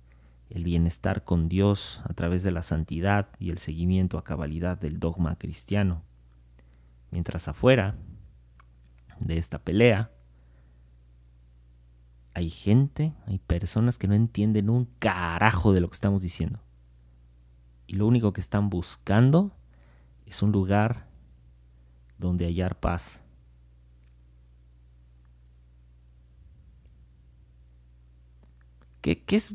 el 0.50 0.64
bienestar 0.64 1.24
con 1.24 1.48
Dios 1.48 2.02
a 2.04 2.14
través 2.14 2.42
de 2.42 2.52
la 2.52 2.62
santidad 2.62 3.28
y 3.38 3.50
el 3.50 3.58
seguimiento 3.58 4.18
a 4.18 4.24
cabalidad 4.24 4.78
del 4.78 4.98
dogma 4.98 5.36
cristiano. 5.36 6.02
Mientras 7.10 7.48
afuera 7.48 7.96
de 9.20 9.38
esta 9.38 9.58
pelea 9.58 10.10
hay 12.34 12.50
gente, 12.50 13.14
hay 13.26 13.38
personas 13.38 13.96
que 13.96 14.08
no 14.08 14.14
entienden 14.14 14.68
un 14.68 14.84
carajo 14.98 15.72
de 15.72 15.80
lo 15.80 15.88
que 15.88 15.94
estamos 15.94 16.20
diciendo. 16.20 16.60
Y 17.86 17.96
lo 17.96 18.06
único 18.06 18.34
que 18.34 18.42
están 18.42 18.68
buscando 18.68 19.56
es 20.26 20.42
un 20.42 20.52
lugar 20.52 21.08
donde 22.18 22.44
hallar 22.44 22.78
paz. 22.78 23.22
¿Qué, 29.00 29.24
es? 29.28 29.54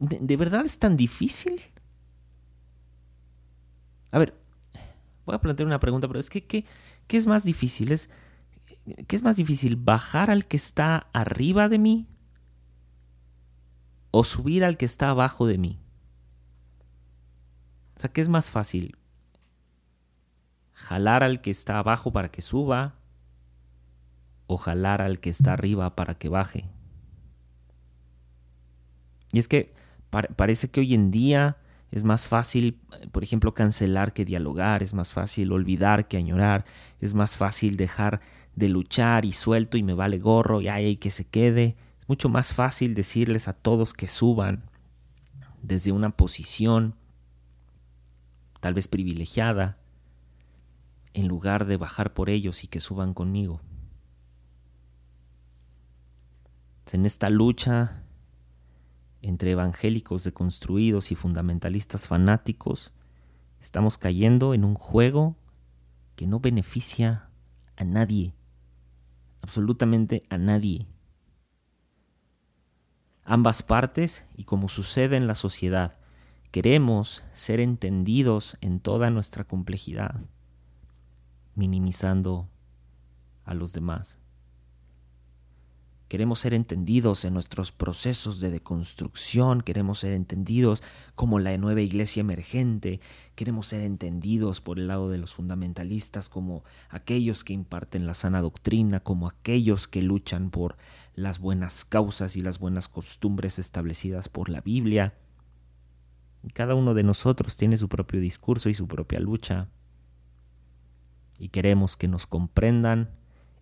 De, 0.00 0.36
verdad 0.36 0.64
es 0.64 0.78
tan 0.78 0.96
difícil? 0.96 1.60
A 4.10 4.18
ver, 4.18 4.34
voy 5.24 5.34
a 5.34 5.40
plantear 5.40 5.66
una 5.66 5.80
pregunta, 5.80 6.08
pero 6.08 6.18
es 6.18 6.30
que 6.30 6.44
¿qué, 6.44 6.64
qué 7.06 7.16
es 7.16 7.26
más 7.26 7.44
difícil? 7.44 7.92
¿Es, 7.92 8.10
¿Qué 9.06 9.14
es 9.14 9.22
más 9.22 9.36
difícil? 9.36 9.76
¿Bajar 9.76 10.30
al 10.30 10.46
que 10.46 10.56
está 10.56 11.08
arriba 11.12 11.68
de 11.68 11.78
mí? 11.78 12.08
¿O 14.10 14.24
subir 14.24 14.64
al 14.64 14.76
que 14.76 14.84
está 14.84 15.10
abajo 15.10 15.46
de 15.46 15.58
mí? 15.58 15.78
O 17.96 18.00
sea, 18.00 18.12
¿qué 18.12 18.20
es 18.20 18.28
más 18.28 18.50
fácil? 18.50 18.96
jalar 20.80 21.22
al 21.22 21.42
que 21.42 21.50
está 21.50 21.78
abajo 21.78 22.10
para 22.10 22.30
que 22.30 22.40
suba 22.40 22.94
o 24.46 24.56
jalar 24.56 25.02
al 25.02 25.20
que 25.20 25.28
está 25.28 25.52
arriba 25.52 25.94
para 25.94 26.16
que 26.16 26.28
baje. 26.28 26.64
Y 29.32 29.38
es 29.38 29.46
que 29.46 29.72
parece 30.10 30.70
que 30.70 30.80
hoy 30.80 30.94
en 30.94 31.10
día 31.10 31.56
es 31.90 32.04
más 32.04 32.28
fácil, 32.28 32.78
por 33.10 33.22
ejemplo, 33.24 33.54
cancelar 33.54 34.12
que 34.12 34.24
dialogar, 34.24 34.82
es 34.82 34.94
más 34.94 35.12
fácil 35.12 35.52
olvidar 35.52 36.06
que 36.06 36.16
añorar, 36.16 36.64
es 37.00 37.14
más 37.14 37.36
fácil 37.36 37.76
dejar 37.76 38.20
de 38.54 38.68
luchar 38.68 39.24
y 39.24 39.32
suelto 39.32 39.76
y 39.76 39.82
me 39.82 39.94
vale 39.94 40.18
gorro 40.18 40.60
y 40.60 40.68
hay 40.68 40.96
que 40.96 41.10
se 41.10 41.24
quede. 41.24 41.76
Es 41.98 42.08
mucho 42.08 42.28
más 42.28 42.54
fácil 42.54 42.94
decirles 42.94 43.48
a 43.48 43.52
todos 43.52 43.92
que 43.92 44.06
suban 44.06 44.64
desde 45.62 45.92
una 45.92 46.10
posición 46.10 46.94
tal 48.60 48.74
vez 48.74 48.88
privilegiada 48.88 49.78
en 51.14 51.26
lugar 51.26 51.66
de 51.66 51.76
bajar 51.76 52.12
por 52.12 52.30
ellos 52.30 52.62
y 52.64 52.68
que 52.68 52.80
suban 52.80 53.14
conmigo. 53.14 53.60
En 56.92 57.06
esta 57.06 57.30
lucha 57.30 58.02
entre 59.22 59.52
evangélicos 59.52 60.24
deconstruidos 60.24 61.12
y 61.12 61.14
fundamentalistas 61.14 62.08
fanáticos, 62.08 62.92
estamos 63.60 63.98
cayendo 63.98 64.54
en 64.54 64.64
un 64.64 64.74
juego 64.74 65.36
que 66.16 66.26
no 66.26 66.40
beneficia 66.40 67.28
a 67.76 67.84
nadie, 67.84 68.34
absolutamente 69.42 70.22
a 70.28 70.38
nadie. 70.38 70.86
Ambas 73.24 73.62
partes, 73.62 74.24
y 74.36 74.44
como 74.44 74.68
sucede 74.68 75.16
en 75.16 75.26
la 75.26 75.34
sociedad, 75.34 75.98
queremos 76.50 77.24
ser 77.32 77.60
entendidos 77.60 78.56
en 78.60 78.80
toda 78.80 79.10
nuestra 79.10 79.44
complejidad 79.44 80.20
minimizando 81.54 82.48
a 83.44 83.54
los 83.54 83.72
demás. 83.72 84.18
Queremos 86.10 86.40
ser 86.40 86.54
entendidos 86.54 87.24
en 87.24 87.34
nuestros 87.34 87.70
procesos 87.70 88.40
de 88.40 88.50
deconstrucción, 88.50 89.60
queremos 89.60 90.00
ser 90.00 90.14
entendidos 90.14 90.82
como 91.14 91.38
la 91.38 91.56
nueva 91.56 91.82
iglesia 91.82 92.22
emergente, 92.22 92.98
queremos 93.36 93.68
ser 93.68 93.82
entendidos 93.82 94.60
por 94.60 94.80
el 94.80 94.88
lado 94.88 95.08
de 95.08 95.18
los 95.18 95.34
fundamentalistas 95.34 96.28
como 96.28 96.64
aquellos 96.88 97.44
que 97.44 97.52
imparten 97.52 98.06
la 98.06 98.14
sana 98.14 98.42
doctrina, 98.42 98.98
como 98.98 99.28
aquellos 99.28 99.86
que 99.86 100.02
luchan 100.02 100.50
por 100.50 100.76
las 101.14 101.38
buenas 101.38 101.84
causas 101.84 102.34
y 102.34 102.40
las 102.40 102.58
buenas 102.58 102.88
costumbres 102.88 103.60
establecidas 103.60 104.28
por 104.28 104.48
la 104.48 104.62
Biblia. 104.62 105.14
cada 106.54 106.74
uno 106.74 106.94
de 106.94 107.04
nosotros 107.04 107.56
tiene 107.56 107.76
su 107.76 107.88
propio 107.88 108.20
discurso 108.20 108.68
y 108.68 108.74
su 108.74 108.88
propia 108.88 109.20
lucha 109.20 109.68
y 111.38 111.50
queremos 111.50 111.96
que 111.96 112.08
nos 112.08 112.26
comprendan 112.26 113.19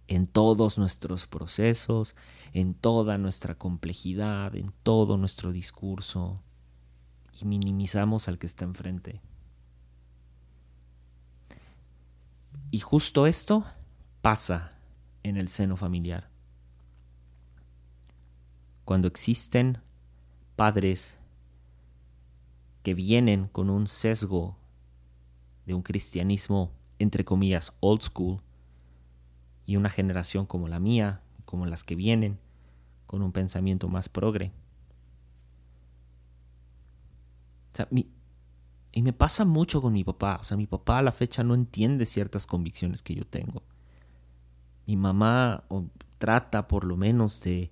en 0.08 0.26
todos 0.26 0.78
nuestros 0.78 1.26
procesos, 1.26 2.16
en 2.54 2.74
toda 2.74 3.18
nuestra 3.18 3.54
complejidad, 3.54 4.56
en 4.56 4.72
todo 4.82 5.18
nuestro 5.18 5.52
discurso, 5.52 6.42
y 7.40 7.44
minimizamos 7.44 8.26
al 8.26 8.38
que 8.38 8.46
está 8.46 8.64
enfrente. 8.64 9.20
Y 12.70 12.80
justo 12.80 13.26
esto 13.26 13.64
pasa 14.22 14.72
en 15.22 15.36
el 15.36 15.48
seno 15.48 15.76
familiar. 15.76 16.30
Cuando 18.84 19.08
existen 19.08 19.78
padres 20.56 21.18
que 22.82 22.94
vienen 22.94 23.46
con 23.48 23.68
un 23.68 23.86
sesgo 23.86 24.56
de 25.66 25.74
un 25.74 25.82
cristianismo, 25.82 26.72
entre 26.98 27.24
comillas, 27.24 27.74
old 27.80 28.02
school, 28.02 28.40
y 29.68 29.76
una 29.76 29.90
generación 29.90 30.46
como 30.46 30.66
la 30.66 30.80
mía, 30.80 31.20
como 31.44 31.66
las 31.66 31.84
que 31.84 31.94
vienen, 31.94 32.38
con 33.06 33.20
un 33.20 33.32
pensamiento 33.32 33.86
más 33.88 34.08
progre. 34.08 34.50
y 37.92 39.02
me 39.02 39.12
pasa 39.12 39.44
mucho 39.44 39.82
con 39.82 39.92
mi 39.92 40.04
papá. 40.04 40.38
O 40.40 40.44
sea, 40.44 40.56
mi 40.56 40.66
papá 40.66 40.98
a 40.98 41.02
la 41.02 41.12
fecha 41.12 41.44
no 41.44 41.54
entiende 41.54 42.06
ciertas 42.06 42.46
convicciones 42.46 43.02
que 43.02 43.14
yo 43.14 43.26
tengo. 43.26 43.62
Mi 44.86 44.96
mamá 44.96 45.64
trata 46.16 46.66
por 46.66 46.84
lo 46.84 46.96
menos 46.96 47.42
de 47.42 47.70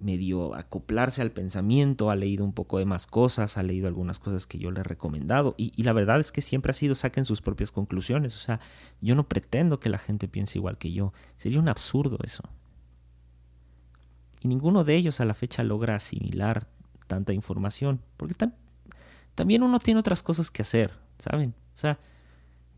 medio 0.00 0.54
acoplarse 0.54 1.22
al 1.22 1.32
pensamiento, 1.32 2.10
ha 2.10 2.16
leído 2.16 2.44
un 2.44 2.52
poco 2.52 2.78
de 2.78 2.84
más 2.84 3.06
cosas, 3.06 3.58
ha 3.58 3.62
leído 3.62 3.88
algunas 3.88 4.18
cosas 4.20 4.46
que 4.46 4.58
yo 4.58 4.70
le 4.70 4.80
he 4.80 4.84
recomendado 4.84 5.54
y, 5.56 5.82
la 5.82 5.92
verdad 5.92 6.20
es 6.20 6.30
que 6.30 6.40
siempre 6.40 6.70
ha 6.70 6.74
sido 6.74 6.94
saquen 6.94 7.24
sus 7.24 7.40
propias 7.42 7.72
conclusiones, 7.72 8.36
o 8.36 8.38
sea, 8.38 8.60
yo 9.00 9.14
no 9.14 9.28
pretendo 9.28 9.80
que 9.80 9.88
la 9.88 9.98
gente 9.98 10.28
piense 10.28 10.58
igual 10.58 10.78
que 10.78 10.92
yo, 10.92 11.12
sería 11.36 11.58
un 11.58 11.68
absurdo 11.68 12.18
eso. 12.22 12.44
Y 14.40 14.48
ninguno 14.48 14.84
de 14.84 14.94
ellos 14.94 15.20
a 15.20 15.24
la 15.24 15.34
fecha 15.34 15.64
logra 15.64 15.96
asimilar 15.96 16.68
tanta 17.08 17.32
información, 17.32 18.00
porque 18.16 18.34
también 19.34 19.62
uno 19.64 19.80
tiene 19.80 19.98
otras 19.98 20.22
cosas 20.22 20.50
que 20.50 20.62
hacer, 20.62 20.92
¿saben? 21.18 21.54
O 21.74 21.76
sea, 21.76 21.98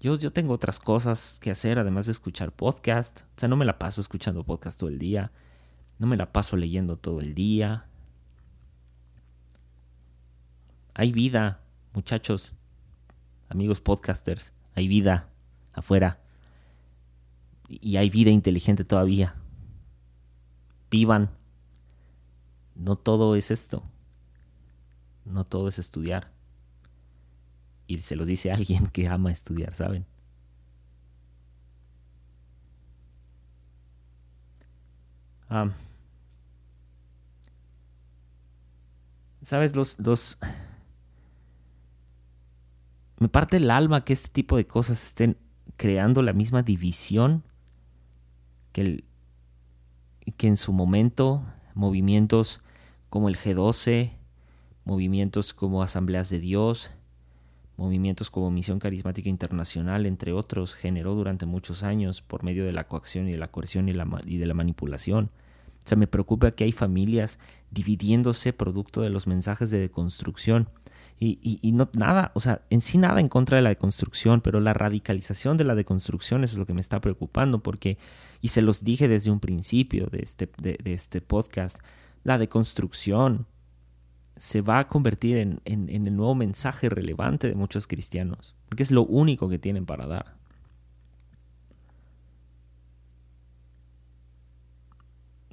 yo, 0.01 0.17
yo 0.17 0.33
tengo 0.33 0.55
otras 0.55 0.81
cosas 0.81 1.39
que 1.43 1.51
hacer 1.51 1.79
además 1.79 2.07
de 2.07 2.13
escuchar 2.13 2.53
podcast, 2.53 3.23
o 3.37 3.41
sea, 3.41 3.49
no 3.51 3.57
me 3.57 3.67
la 3.67 3.79
paso 3.79 4.01
escuchando 4.01 4.45
podcast 4.45 4.81
todo 4.81 4.89
el 4.89 4.99
día 4.99 5.31
no 6.01 6.07
me 6.07 6.17
la 6.17 6.33
paso 6.33 6.57
leyendo 6.57 6.97
todo 6.97 7.21
el 7.21 7.35
día. 7.35 7.85
Hay 10.95 11.13
vida, 11.13 11.61
muchachos, 11.93 12.55
amigos 13.51 13.83
podcasters, 13.83 14.55
hay 14.75 14.89
vida 14.89 15.29
afuera. 15.75 16.19
Y 17.69 17.99
hay 17.99 18.09
vida 18.09 18.31
inteligente 18.31 18.83
todavía. 18.83 19.37
Vivan. 20.91 21.31
No 22.75 22.97
todo 22.97 23.37
es 23.37 23.51
esto. 23.51 23.85
No 25.27 25.45
todo 25.45 25.69
es 25.69 25.79
estudiar. 25.79 26.33
Y 27.87 27.99
se 27.99 28.17
los 28.17 28.27
dice 28.27 28.51
alguien 28.51 28.87
que 28.87 29.07
ama 29.07 29.31
estudiar, 29.31 29.75
¿saben? 29.75 30.07
Ah... 35.51 35.71
¿Sabes? 39.43 39.75
Los, 39.75 39.99
los... 39.99 40.39
Me 43.19 43.29
parte 43.29 43.59
el 43.59 43.71
alma 43.71 44.05
que 44.05 44.13
este 44.13 44.31
tipo 44.31 44.57
de 44.57 44.67
cosas 44.67 45.03
estén 45.05 45.37
creando 45.77 46.23
la 46.23 46.33
misma 46.33 46.63
división 46.63 47.45
que, 48.73 48.81
el, 48.81 49.05
que 50.37 50.47
en 50.47 50.57
su 50.57 50.73
momento 50.73 51.45
movimientos 51.75 52.61
como 53.09 53.29
el 53.29 53.37
G12, 53.37 54.13
movimientos 54.85 55.53
como 55.53 55.83
Asambleas 55.83 56.31
de 56.31 56.39
Dios, 56.39 56.93
movimientos 57.77 58.31
como 58.31 58.51
Misión 58.51 58.79
Carismática 58.79 59.29
Internacional, 59.29 60.07
entre 60.07 60.33
otros, 60.33 60.75
generó 60.75 61.15
durante 61.15 61.47
muchos 61.47 61.83
años 61.83 62.23
por 62.23 62.45
medio 62.45 62.65
de 62.65 62.73
la 62.73 62.87
coacción 62.87 63.29
y 63.29 63.33
de 63.33 63.39
la 63.39 63.51
coerción 63.51 63.89
y, 63.89 63.93
la, 63.93 64.07
y 64.25 64.39
de 64.39 64.47
la 64.47 64.55
manipulación. 64.55 65.31
O 65.85 65.89
sea, 65.89 65.97
me 65.97 66.07
preocupa 66.07 66.51
que 66.53 66.65
hay 66.65 66.73
familias 66.73 67.39
dividiéndose 67.71 68.53
producto 68.53 69.01
de 69.01 69.11
los 69.11 69.27
mensajes 69.27 69.71
de 69.71 69.79
deconstrucción. 69.79 70.69
Y, 71.23 71.39
y, 71.61 71.73
no 71.73 71.91
nada, 71.93 72.33
o 72.35 72.41
sea, 72.41 72.63
en 72.71 72.81
sí 72.81 72.97
nada 72.97 73.21
en 73.21 73.29
contra 73.29 73.57
de 73.57 73.63
la 73.63 73.69
deconstrucción, 73.69 74.41
pero 74.41 74.59
la 74.59 74.73
radicalización 74.73 75.59
de 75.59 75.65
la 75.65 75.75
deconstrucción 75.75 76.45
es 76.45 76.57
lo 76.57 76.65
que 76.65 76.73
me 76.73 76.81
está 76.81 77.03
preocupando, 77.03 77.63
porque, 77.63 77.99
y 78.41 78.49
se 78.49 78.63
los 78.63 78.85
dije 78.85 79.07
desde 79.07 79.31
un 79.31 79.39
principio 79.39 80.07
de 80.07 80.21
este, 80.23 80.51
de, 80.63 80.79
este 80.87 81.21
podcast, 81.21 81.79
la 82.25 82.39
deconstrucción 82.39 83.47
se 84.39 84.63
va 84.63 84.79
a 84.79 84.89
convertir 84.89 85.37
en, 85.37 85.61
en 85.67 86.07
el 86.07 86.17
nuevo 86.17 86.35
mensaje 86.35 86.89
relevante 86.89 87.49
de 87.49 87.55
muchos 87.55 87.87
cristianos, 87.87 88.57
porque 88.71 88.83
es 88.83 88.91
lo 88.91 89.03
único 89.05 89.51
que 89.51 89.59
tienen 89.59 89.85
para 89.85 90.07
dar. 90.07 90.40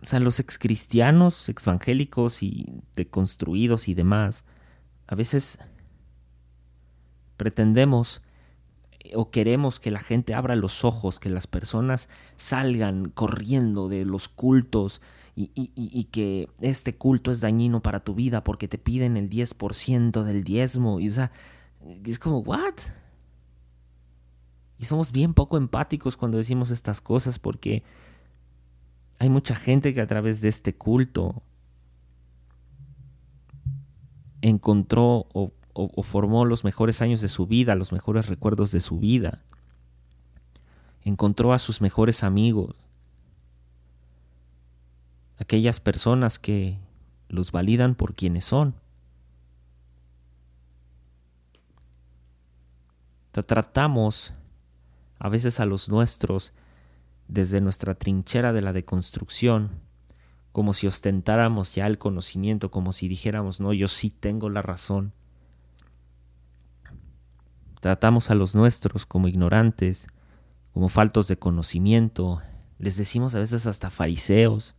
O 0.02 0.06
sea, 0.06 0.20
los 0.20 0.40
excristianos, 0.40 1.50
exvangélicos 1.50 2.44
y 2.44 2.82
deconstruidos 2.96 3.88
y 3.88 3.94
demás, 3.94 4.46
a 5.08 5.16
veces 5.16 5.60
pretendemos 7.36 8.22
o 9.16 9.32
queremos 9.32 9.80
que 9.80 9.92
la 9.92 10.00
gente 10.00 10.34
abra 10.34 10.56
los 10.56 10.84
ojos, 10.84 11.20
que 11.20 11.30
las 11.30 11.48
personas 11.48 12.10
salgan 12.36 13.10
corriendo 13.10 13.88
de 13.88 14.06
los 14.06 14.28
cultos 14.28 15.02
y, 15.36 15.52
y, 15.54 16.04
que 16.06 16.50
este 16.62 16.96
culto 16.96 17.30
es 17.30 17.42
dañino 17.42 17.82
para 17.84 18.04
tu 18.04 18.16
vida 18.16 18.44
porque 18.44 18.68
te 18.68 18.80
piden 18.80 19.18
el 19.18 19.30
10% 19.30 20.24
del 20.24 20.44
diezmo. 20.44 21.00
Y 21.00 21.10
o 21.10 21.12
sea, 21.12 21.32
es 22.04 22.18
como, 22.18 22.40
¿what? 22.40 22.74
Y 24.80 24.86
somos 24.86 25.12
bien 25.12 25.36
poco 25.36 25.58
empáticos 25.58 26.18
cuando 26.18 26.40
decimos 26.40 26.72
estas 26.72 27.02
cosas 27.02 27.38
porque 27.38 27.84
hay 29.20 29.30
mucha 29.30 29.56
gente 29.56 29.94
que 29.94 30.02
a 30.02 30.08
través 30.08 30.42
de 30.42 30.50
este 30.50 30.76
culto 30.76 31.42
encontró 34.42 35.28
o, 35.34 35.52
formó 36.04 36.46
los 36.46 36.64
mejores 36.64 37.02
años 37.02 37.22
de 37.22 37.28
su 37.28 37.46
vida, 37.46 37.76
los 37.76 37.92
mejores 37.92 38.28
recuerdos 38.28 38.72
de 38.72 38.80
su 38.80 39.00
vida. 39.00 39.44
Encontró 41.04 41.54
a 41.54 41.60
sus 41.60 41.82
mejores 41.82 42.24
amigos, 42.24 42.76
aquellas 45.38 45.80
personas 45.80 46.40
que 46.40 46.80
los 47.30 47.52
validan 47.52 47.96
por 47.96 48.16
quienes 48.16 48.46
son. 48.46 48.76
Tratamos 53.32 54.34
a 55.20 55.30
veces 55.30 55.60
a 55.60 55.68
los 55.68 55.90
nuestros 55.90 56.54
desde 57.28 57.62
nuestra 57.62 57.96
trinchera 57.96 58.54
de 58.54 58.62
la 58.62 58.74
deconstrucción, 58.74 59.72
como 60.52 60.74
si 60.74 60.88
ostentáramos 60.88 61.76
ya 61.76 61.86
el 61.88 61.98
conocimiento, 61.98 62.72
como 62.72 62.94
si 62.94 63.08
dijéramos, 63.08 63.60
no, 63.60 63.74
yo 63.74 63.88
sí 63.88 64.10
tengo 64.10 64.50
la 64.50 64.62
razón. 64.62 65.14
Tratamos 67.80 68.32
a 68.32 68.36
los 68.36 68.56
nuestros 68.56 69.06
como 69.06 69.28
ignorantes, 69.28 70.08
como 70.74 70.90
faltos 70.90 71.28
de 71.28 71.38
conocimiento, 71.38 72.42
les 72.80 72.98
decimos 72.98 73.36
a 73.36 73.40
veces 73.40 73.66
hasta 73.66 73.90
fariseos, 73.90 74.76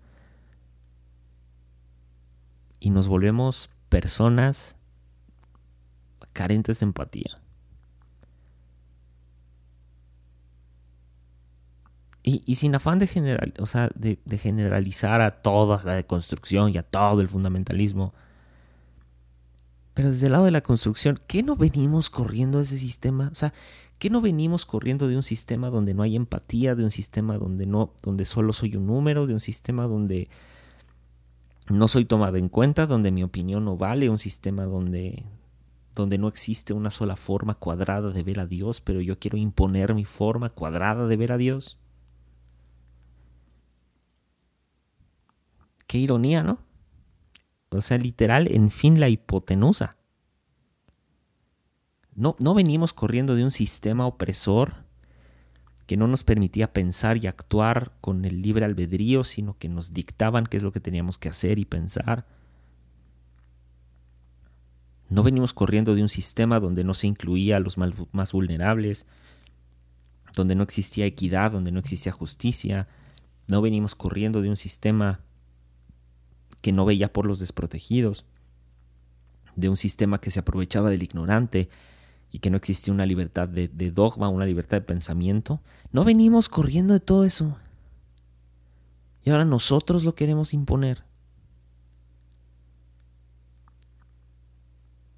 y 2.81 2.91
nos 2.91 3.09
volvemos 3.09 3.71
personas 3.89 4.77
carentes 6.33 6.81
de 6.81 6.87
empatía. 6.87 7.41
Y, 12.31 12.57
sin 12.57 12.75
afán 12.75 12.99
de, 12.99 13.07
general, 13.07 13.55
o 13.59 13.65
sea, 13.65 13.89
de, 13.95 14.19
generalizar 14.37 15.23
a 15.23 15.41
toda 15.41 15.83
la 15.83 15.95
deconstrucción 15.95 16.75
y 16.75 16.77
a 16.77 16.83
todo 16.83 17.23
el 17.23 17.29
fundamentalismo. 17.31 18.13
Pero 19.95 20.11
desde 20.11 20.27
el 20.27 20.33
lado 20.33 20.45
de 20.45 20.51
la 20.51 20.61
construcción, 20.61 21.19
¿qué 21.27 21.43
no 21.43 21.57
venimos 21.57 22.11
corriendo 22.11 22.59
de 22.59 22.65
ese 22.65 22.77
sistema? 22.77 23.31
O 23.33 23.35
sea, 23.35 23.55
¿qué 23.99 24.11
no 24.11 24.21
venimos 24.21 24.67
corriendo 24.67 25.09
de 25.09 25.17
un 25.17 25.23
sistema 25.23 25.71
donde 25.71 25.95
no 25.95 26.03
hay 26.03 26.17
empatía, 26.17 26.75
de 26.75 26.85
un 26.85 26.91
sistema 26.91 27.39
donde 27.39 27.65
no, 27.65 27.95
donde 28.03 28.27
solo 28.27 28.53
soy 28.53 28.77
un 28.77 28.87
número, 28.87 29.27
de 29.27 29.33
un 29.33 29.41
sistema 29.41 29.85
donde 29.85 30.29
no 31.71 31.89
soy 31.89 32.05
tomado 32.05 32.37
en 32.37 32.51
cuenta, 32.51 32.85
donde 32.85 33.11
mi 33.11 33.23
opinión 33.23 33.65
no 33.65 33.79
vale, 33.79 34.11
un 34.11 34.19
sistema 34.19 34.65
donde, 34.65 35.25
donde 35.95 36.19
no 36.19 36.29
existe 36.29 36.75
una 36.75 36.91
sola 36.91 37.17
forma 37.17 37.55
cuadrada 37.55 38.11
de 38.11 38.23
ver 38.23 38.41
a 38.41 38.47
Dios, 38.47 38.83
pero 38.83 39.01
yo 39.01 39.19
quiero 39.19 39.39
imponer 39.39 39.95
mi 39.95 40.05
forma 40.05 40.51
cuadrada 40.51 41.07
de 41.07 41.17
ver 41.17 41.33
a 41.33 41.39
Dios? 41.39 41.79
Qué 45.89 45.99
ironía, 45.99 46.45
¿no? 46.45 46.59
O 47.71 47.81
sea, 47.81 47.99
literal, 47.99 48.47
en 48.53 48.71
fin, 48.71 49.01
la 49.01 49.09
hipotenusa. 49.09 49.97
No, 52.15 52.37
no 52.39 52.55
venimos 52.55 52.93
corriendo 52.93 53.35
de 53.35 53.43
un 53.43 53.51
sistema 53.51 54.07
opresor 54.07 54.85
que 55.87 55.97
no 55.97 56.07
nos 56.07 56.25
permitía 56.25 56.73
pensar 56.73 57.17
y 57.17 57.27
actuar 57.27 57.93
con 58.03 58.27
el 58.27 58.43
libre 58.43 58.67
albedrío, 58.67 59.25
sino 59.25 59.57
que 59.57 59.71
nos 59.71 59.95
dictaban 59.95 60.47
qué 60.47 60.59
es 60.59 60.63
lo 60.63 60.73
que 60.73 60.81
teníamos 60.81 61.17
que 61.17 61.31
hacer 61.31 61.59
y 61.59 61.65
pensar. 61.65 62.27
No 65.09 65.23
venimos 65.23 65.55
corriendo 65.55 65.95
de 65.95 66.03
un 66.03 66.11
sistema 66.11 66.61
donde 66.61 66.85
no 66.85 66.93
se 66.93 67.07
incluía 67.07 67.57
a 67.57 67.61
los 67.61 67.79
más 67.79 68.33
vulnerables, 68.33 69.07
donde 70.35 70.55
no 70.55 70.63
existía 70.63 71.07
equidad, 71.07 71.53
donde 71.53 71.73
no 71.73 71.81
existía 71.81 72.13
justicia. 72.13 72.89
No 73.47 73.63
venimos 73.63 73.95
corriendo 73.95 74.43
de 74.43 74.51
un 74.51 74.57
sistema 74.57 75.21
que 76.61 76.73
no 76.73 76.85
veía 76.85 77.13
por 77.13 77.27
los 77.27 77.41
desprotegidos, 77.41 78.25
de 79.57 79.69
un 79.69 79.77
sistema 79.77 80.21
que 80.21 80.31
se 80.31 80.41
aprovechaba 80.41 80.91
del 80.91 81.03
ignorante, 81.03 81.69
y 82.31 82.41
que 82.41 82.51
no 82.51 82.57
existía 82.57 82.93
una 82.93 83.07
libertad 83.07 83.49
de, 83.49 83.91
dogma, 83.91 84.29
una 84.29 84.45
libertad 84.45 84.79
de 84.79 84.83
pensamiento. 84.83 85.61
No 85.93 86.05
venimos 86.05 86.49
corriendo 86.49 86.95
de 86.95 87.01
todo 87.01 87.25
eso. 87.25 87.57
Y 89.25 89.31
ahora 89.31 89.45
nosotros 89.45 90.05
lo 90.05 90.15
queremos 90.15 90.53
imponer. 90.53 91.05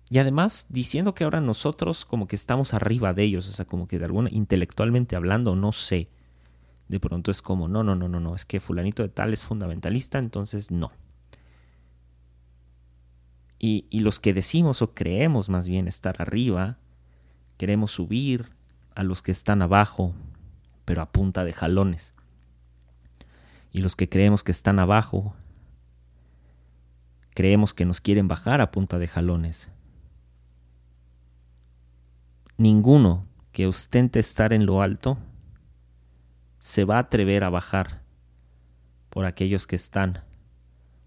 Y 0.09 0.19
además 0.19 0.67
diciendo 0.69 1.15
que 1.15 1.25
ahora 1.25 1.41
nosotros 1.41 2.05
como 2.05 2.27
que 2.27 2.35
estamos 2.35 2.75
arriba 2.75 3.15
de 3.15 3.23
ellos, 3.23 3.49
o 3.49 3.53
sea, 3.53 3.65
como 3.65 3.87
que 3.87 3.99
de 3.99 4.05
alguna 4.05 4.29
intelectualmente 4.33 5.15
hablando, 5.15 5.55
no 5.55 5.73
sé. 5.73 6.09
De 6.89 6.99
pronto 6.99 7.31
es 7.31 7.43
como, 7.43 7.69
no, 7.69 7.85
no, 7.85 7.95
no, 7.95 8.09
no, 8.09 8.19
no, 8.19 8.35
es 8.35 8.45
que 8.45 8.59
fulanito 8.59 9.05
de 9.05 9.09
tal 9.09 9.33
es 9.33 9.47
fundamentalista, 9.47 10.19
entonces 10.19 10.73
no. 10.73 10.91
Y, 13.63 13.87
los 14.01 14.19
que 14.19 14.33
decimos 14.33 14.81
o 14.81 14.95
creemos 14.95 15.51
más 15.51 15.69
bien 15.69 15.87
estar 15.87 16.17
arriba, 16.19 16.79
Queremos 17.61 17.93
subir 17.93 18.49
a 18.95 19.03
los 19.03 19.21
que 19.21 19.33
están 19.33 19.61
abajo, 19.61 20.15
pero 20.87 21.03
a 21.03 21.13
punta 21.13 21.45
de 21.45 21.53
jalones. 21.53 22.15
Y 23.71 23.83
los 23.83 23.97
que 23.97 24.09
creemos 24.09 24.43
que 24.43 24.51
están 24.51 24.79
abajo, 24.79 25.35
creemos 27.35 27.75
que 27.75 27.85
nos 27.85 28.01
quieren 28.01 28.29
bajar 28.29 28.63
a 28.63 28.71
punta 28.71 28.99
de 28.99 29.07
jalones. 29.07 29.71
Ninguno 32.57 33.27
que 33.53 33.67
ostente 33.67 34.21
estar 34.21 34.55
en 34.55 34.65
lo 34.65 34.81
alto 34.81 35.19
se 36.61 36.87
va 36.87 36.97
a 36.97 37.01
atrever 37.01 37.45
a 37.45 37.51
bajar 37.51 38.01
por 39.11 39.27
aquellos 39.27 39.67
que 39.67 39.77
están 39.77 40.25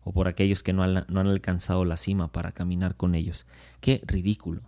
o 0.03 0.11
por 0.11 0.27
aquellos 0.27 0.63
que 0.63 0.73
no 0.73 0.83
han, 0.83 1.05
no 1.07 1.19
han 1.19 1.27
alcanzado 1.27 1.85
la 1.85 1.97
cima 1.97 2.31
para 2.31 2.51
caminar 2.51 2.95
con 2.95 3.15
ellos. 3.15 3.45
Qué 3.79 4.01
ridículo. 4.05 4.61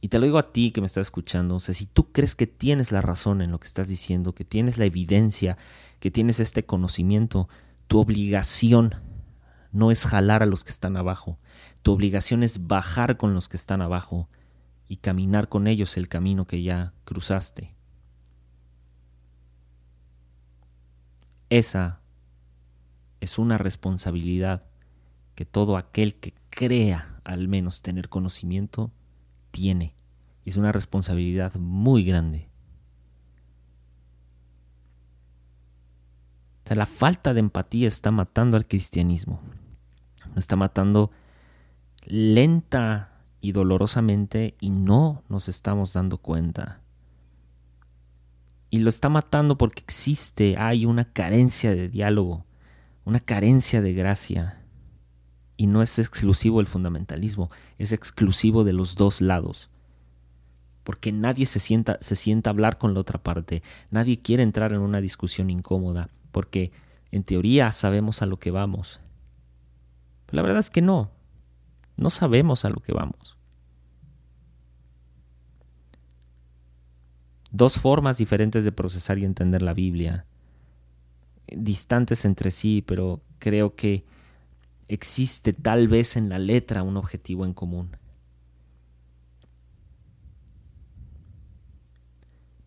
Y 0.00 0.08
te 0.08 0.18
lo 0.18 0.24
digo 0.24 0.38
a 0.38 0.52
ti 0.52 0.70
que 0.70 0.80
me 0.80 0.86
estás 0.86 1.08
escuchando, 1.08 1.56
o 1.56 1.60
sea, 1.60 1.74
si 1.74 1.84
tú 1.84 2.10
crees 2.10 2.34
que 2.34 2.46
tienes 2.46 2.90
la 2.90 3.02
razón 3.02 3.42
en 3.42 3.50
lo 3.50 3.60
que 3.60 3.66
estás 3.66 3.88
diciendo, 3.88 4.34
que 4.34 4.44
tienes 4.44 4.78
la 4.78 4.86
evidencia, 4.86 5.58
que 5.98 6.10
tienes 6.10 6.40
este 6.40 6.64
conocimiento, 6.64 7.48
tu 7.86 8.00
obligación 8.00 8.94
no 9.72 9.90
es 9.90 10.06
jalar 10.06 10.42
a 10.42 10.46
los 10.46 10.64
que 10.64 10.70
están 10.70 10.96
abajo, 10.96 11.38
tu 11.82 11.92
obligación 11.92 12.42
es 12.42 12.66
bajar 12.66 13.18
con 13.18 13.34
los 13.34 13.48
que 13.48 13.58
están 13.58 13.82
abajo 13.82 14.28
y 14.88 14.96
caminar 14.96 15.48
con 15.48 15.66
ellos 15.66 15.96
el 15.98 16.08
camino 16.08 16.46
que 16.46 16.62
ya 16.62 16.94
cruzaste. 17.04 17.74
Esa 21.50 21.99
es 23.20 23.38
una 23.38 23.58
responsabilidad 23.58 24.64
que 25.34 25.44
todo 25.44 25.76
aquel 25.76 26.14
que 26.16 26.34
crea 26.50 27.20
al 27.24 27.48
menos 27.48 27.82
tener 27.82 28.08
conocimiento 28.08 28.90
tiene. 29.50 29.94
Y 30.44 30.50
es 30.50 30.56
una 30.56 30.72
responsabilidad 30.72 31.54
muy 31.56 32.04
grande. 32.04 32.48
O 36.64 36.68
sea, 36.68 36.76
la 36.76 36.86
falta 36.86 37.34
de 37.34 37.40
empatía 37.40 37.88
está 37.88 38.10
matando 38.10 38.56
al 38.56 38.66
cristianismo. 38.66 39.40
Lo 40.32 40.38
está 40.38 40.56
matando 40.56 41.10
lenta 42.04 43.22
y 43.40 43.52
dolorosamente 43.52 44.56
y 44.60 44.70
no 44.70 45.22
nos 45.28 45.48
estamos 45.48 45.92
dando 45.92 46.18
cuenta. 46.18 46.80
Y 48.70 48.78
lo 48.78 48.88
está 48.88 49.08
matando 49.08 49.58
porque 49.58 49.82
existe, 49.82 50.56
hay 50.56 50.86
una 50.86 51.12
carencia 51.12 51.74
de 51.74 51.88
diálogo, 51.88 52.44
una 53.10 53.18
carencia 53.18 53.82
de 53.82 53.92
gracia 53.92 54.62
y 55.56 55.66
no 55.66 55.82
es 55.82 55.98
exclusivo 55.98 56.60
el 56.60 56.68
fundamentalismo, 56.68 57.50
es 57.76 57.92
exclusivo 57.92 58.62
de 58.62 58.72
los 58.72 58.94
dos 58.94 59.20
lados. 59.20 59.68
Porque 60.84 61.10
nadie 61.10 61.44
se 61.44 61.58
sienta, 61.58 61.98
se 62.00 62.14
sienta 62.14 62.50
a 62.50 62.52
hablar 62.52 62.78
con 62.78 62.94
la 62.94 63.00
otra 63.00 63.20
parte, 63.20 63.64
nadie 63.90 64.22
quiere 64.22 64.44
entrar 64.44 64.72
en 64.72 64.78
una 64.78 65.00
discusión 65.00 65.50
incómoda, 65.50 66.08
porque 66.30 66.70
en 67.10 67.24
teoría 67.24 67.72
sabemos 67.72 68.22
a 68.22 68.26
lo 68.26 68.38
que 68.38 68.52
vamos. 68.52 69.00
Pero 70.26 70.36
la 70.36 70.42
verdad 70.42 70.60
es 70.60 70.70
que 70.70 70.80
no, 70.80 71.10
no 71.96 72.10
sabemos 72.10 72.64
a 72.64 72.70
lo 72.70 72.76
que 72.76 72.92
vamos. 72.92 73.36
Dos 77.50 77.80
formas 77.80 78.18
diferentes 78.18 78.64
de 78.64 78.70
procesar 78.70 79.18
y 79.18 79.24
entender 79.24 79.62
la 79.62 79.74
Biblia, 79.74 80.26
distantes 81.56 82.24
entre 82.24 82.50
sí, 82.50 82.82
pero 82.86 83.22
creo 83.38 83.74
que 83.74 84.04
existe 84.88 85.52
tal 85.52 85.88
vez 85.88 86.16
en 86.16 86.28
la 86.28 86.38
letra 86.38 86.82
un 86.82 86.96
objetivo 86.96 87.44
en 87.44 87.54
común. 87.54 87.96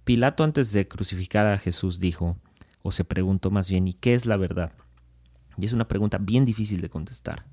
Pilato 0.03 0.43
antes 0.43 0.73
de 0.73 0.87
crucificar 0.87 1.47
a 1.47 1.57
Jesús 1.57 1.99
dijo, 1.99 2.37
o 2.81 2.91
se 2.91 3.05
preguntó 3.05 3.51
más 3.51 3.69
bien, 3.69 3.87
¿y 3.87 3.93
qué 3.93 4.13
es 4.13 4.25
la 4.25 4.35
verdad? 4.35 4.73
Y 5.57 5.65
es 5.65 5.73
una 5.73 5.87
pregunta 5.87 6.17
bien 6.17 6.43
difícil 6.43 6.81
de 6.81 6.89
contestar. 6.89 7.45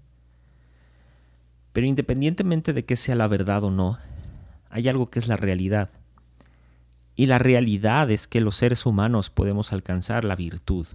Pero 1.73 1.87
independientemente 1.87 2.73
de 2.73 2.85
que 2.85 2.97
sea 2.97 3.15
la 3.15 3.29
verdad 3.29 3.63
o 3.63 3.71
no, 3.71 3.99
hay 4.69 4.89
algo 4.89 5.11
que 5.11 5.21
es 5.21 5.29
la 5.29 5.37
realidad. 5.37 5.91
Y 7.15 7.27
la 7.27 7.39
realidad 7.39 8.11
es 8.11 8.27
que 8.27 8.41
los 8.41 8.57
seres 8.57 8.87
humanos 8.87 9.31
podemos 9.31 9.73
alcanzar 9.73 10.25
la 10.25 10.35
virtud, 10.35 10.87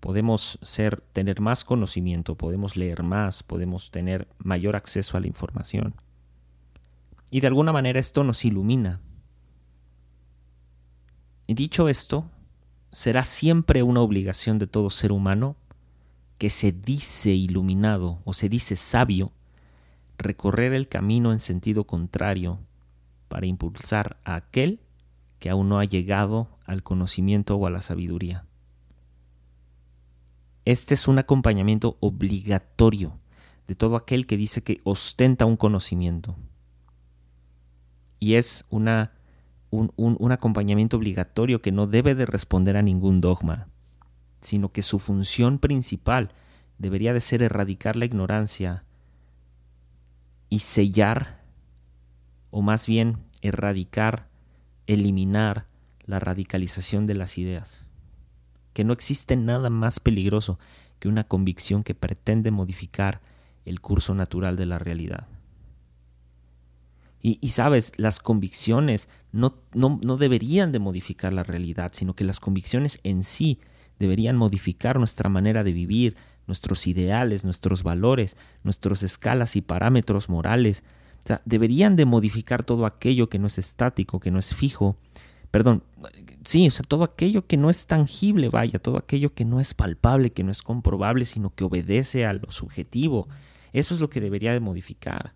podemos 0.00 0.58
ser, 0.62 1.00
tener 1.12 1.40
más 1.40 1.64
conocimiento, 1.64 2.36
podemos 2.36 2.76
leer 2.76 3.02
más, 3.02 3.42
podemos 3.42 3.90
tener 3.90 4.28
mayor 4.38 4.76
acceso 4.76 5.16
a 5.16 5.20
la 5.20 5.26
información. 5.26 5.94
Y 7.30 7.40
de 7.40 7.48
alguna 7.48 7.72
manera 7.72 7.98
esto 7.98 8.24
nos 8.24 8.44
ilumina. 8.44 9.00
Y 11.46 11.54
dicho 11.54 11.88
esto, 11.88 12.30
será 12.90 13.24
siempre 13.24 13.82
una 13.82 14.00
obligación 14.00 14.58
de 14.58 14.66
todo 14.66 14.90
ser 14.90 15.12
humano 15.12 15.56
que 16.38 16.50
se 16.50 16.72
dice 16.72 17.30
iluminado 17.30 18.20
o 18.24 18.32
se 18.32 18.48
dice 18.48 18.76
sabio 18.76 19.32
recorrer 20.18 20.72
el 20.72 20.88
camino 20.88 21.32
en 21.32 21.38
sentido 21.38 21.84
contrario 21.84 22.58
para 23.28 23.46
impulsar 23.46 24.18
a 24.24 24.34
aquel 24.36 24.80
que 25.38 25.50
aún 25.50 25.68
no 25.68 25.78
ha 25.78 25.84
llegado 25.84 26.48
al 26.64 26.82
conocimiento 26.82 27.56
o 27.56 27.66
a 27.66 27.70
la 27.70 27.80
sabiduría. 27.80 28.45
Este 30.66 30.94
es 30.94 31.06
un 31.06 31.20
acompañamiento 31.20 31.96
obligatorio 32.00 33.20
de 33.68 33.76
todo 33.76 33.94
aquel 33.94 34.26
que 34.26 34.36
dice 34.36 34.64
que 34.64 34.80
ostenta 34.82 35.46
un 35.46 35.56
conocimiento. 35.56 36.36
Y 38.18 38.34
es 38.34 38.66
una, 38.68 39.12
un, 39.70 39.92
un 39.96 40.32
acompañamiento 40.32 40.96
obligatorio 40.96 41.62
que 41.62 41.70
no 41.70 41.86
debe 41.86 42.16
de 42.16 42.26
responder 42.26 42.76
a 42.76 42.82
ningún 42.82 43.20
dogma, 43.20 43.68
sino 44.40 44.72
que 44.72 44.82
su 44.82 44.98
función 44.98 45.60
principal 45.60 46.32
debería 46.78 47.12
de 47.12 47.20
ser 47.20 47.44
erradicar 47.44 47.94
la 47.94 48.06
ignorancia 48.06 48.82
y 50.48 50.58
sellar, 50.58 51.44
o 52.50 52.60
más 52.60 52.88
bien 52.88 53.18
erradicar, 53.40 54.28
eliminar 54.88 55.68
la 56.06 56.18
radicalización 56.18 57.06
de 57.06 57.14
las 57.14 57.38
ideas 57.38 57.85
que 58.76 58.84
no 58.84 58.92
existe 58.92 59.36
nada 59.36 59.70
más 59.70 60.00
peligroso 60.00 60.58
que 60.98 61.08
una 61.08 61.24
convicción 61.24 61.82
que 61.82 61.94
pretende 61.94 62.50
modificar 62.50 63.22
el 63.64 63.80
curso 63.80 64.14
natural 64.14 64.56
de 64.56 64.66
la 64.66 64.78
realidad. 64.78 65.28
Y, 67.22 67.48
sabes, 67.48 67.94
las 67.96 68.18
convicciones 68.18 69.08
no, 69.32 69.54
no, 69.72 69.98
no 70.04 70.18
deberían 70.18 70.72
de 70.72 70.78
modificar 70.78 71.32
la 71.32 71.42
realidad, 71.42 71.92
sino 71.94 72.12
que 72.12 72.24
las 72.24 72.38
convicciones 72.38 73.00
en 73.02 73.24
sí 73.24 73.60
deberían 73.98 74.36
modificar 74.36 74.98
nuestra 74.98 75.30
manera 75.30 75.64
de 75.64 75.72
vivir, 75.72 76.14
nuestros 76.46 76.86
ideales, 76.86 77.46
nuestros 77.46 77.82
valores, 77.82 78.36
nuestras 78.62 79.02
escalas 79.02 79.56
y 79.56 79.62
parámetros 79.62 80.28
morales. 80.28 80.84
O 81.24 81.28
sea, 81.28 81.40
deberían 81.46 81.96
de 81.96 82.04
modificar 82.04 82.62
todo 82.62 82.84
aquello 82.84 83.30
que 83.30 83.38
no 83.38 83.46
es 83.46 83.56
estático, 83.56 84.20
que 84.20 84.30
no 84.30 84.38
es 84.38 84.54
fijo, 84.54 84.98
perdón, 85.50 85.82
sí, 86.44 86.66
o 86.66 86.70
sea, 86.70 86.84
todo 86.86 87.04
aquello 87.04 87.46
que 87.46 87.56
no 87.56 87.70
es 87.70 87.86
tangible, 87.86 88.48
vaya, 88.48 88.78
todo 88.78 88.98
aquello 88.98 89.34
que 89.34 89.44
no 89.44 89.60
es 89.60 89.74
palpable, 89.74 90.32
que 90.32 90.44
no 90.44 90.50
es 90.50 90.62
comprobable, 90.62 91.24
sino 91.24 91.54
que 91.54 91.64
obedece 91.64 92.26
a 92.26 92.32
lo 92.34 92.50
subjetivo. 92.50 93.28
Eso 93.72 93.94
es 93.94 94.00
lo 94.00 94.10
que 94.10 94.20
debería 94.20 94.52
de 94.52 94.60
modificar. 94.60 95.34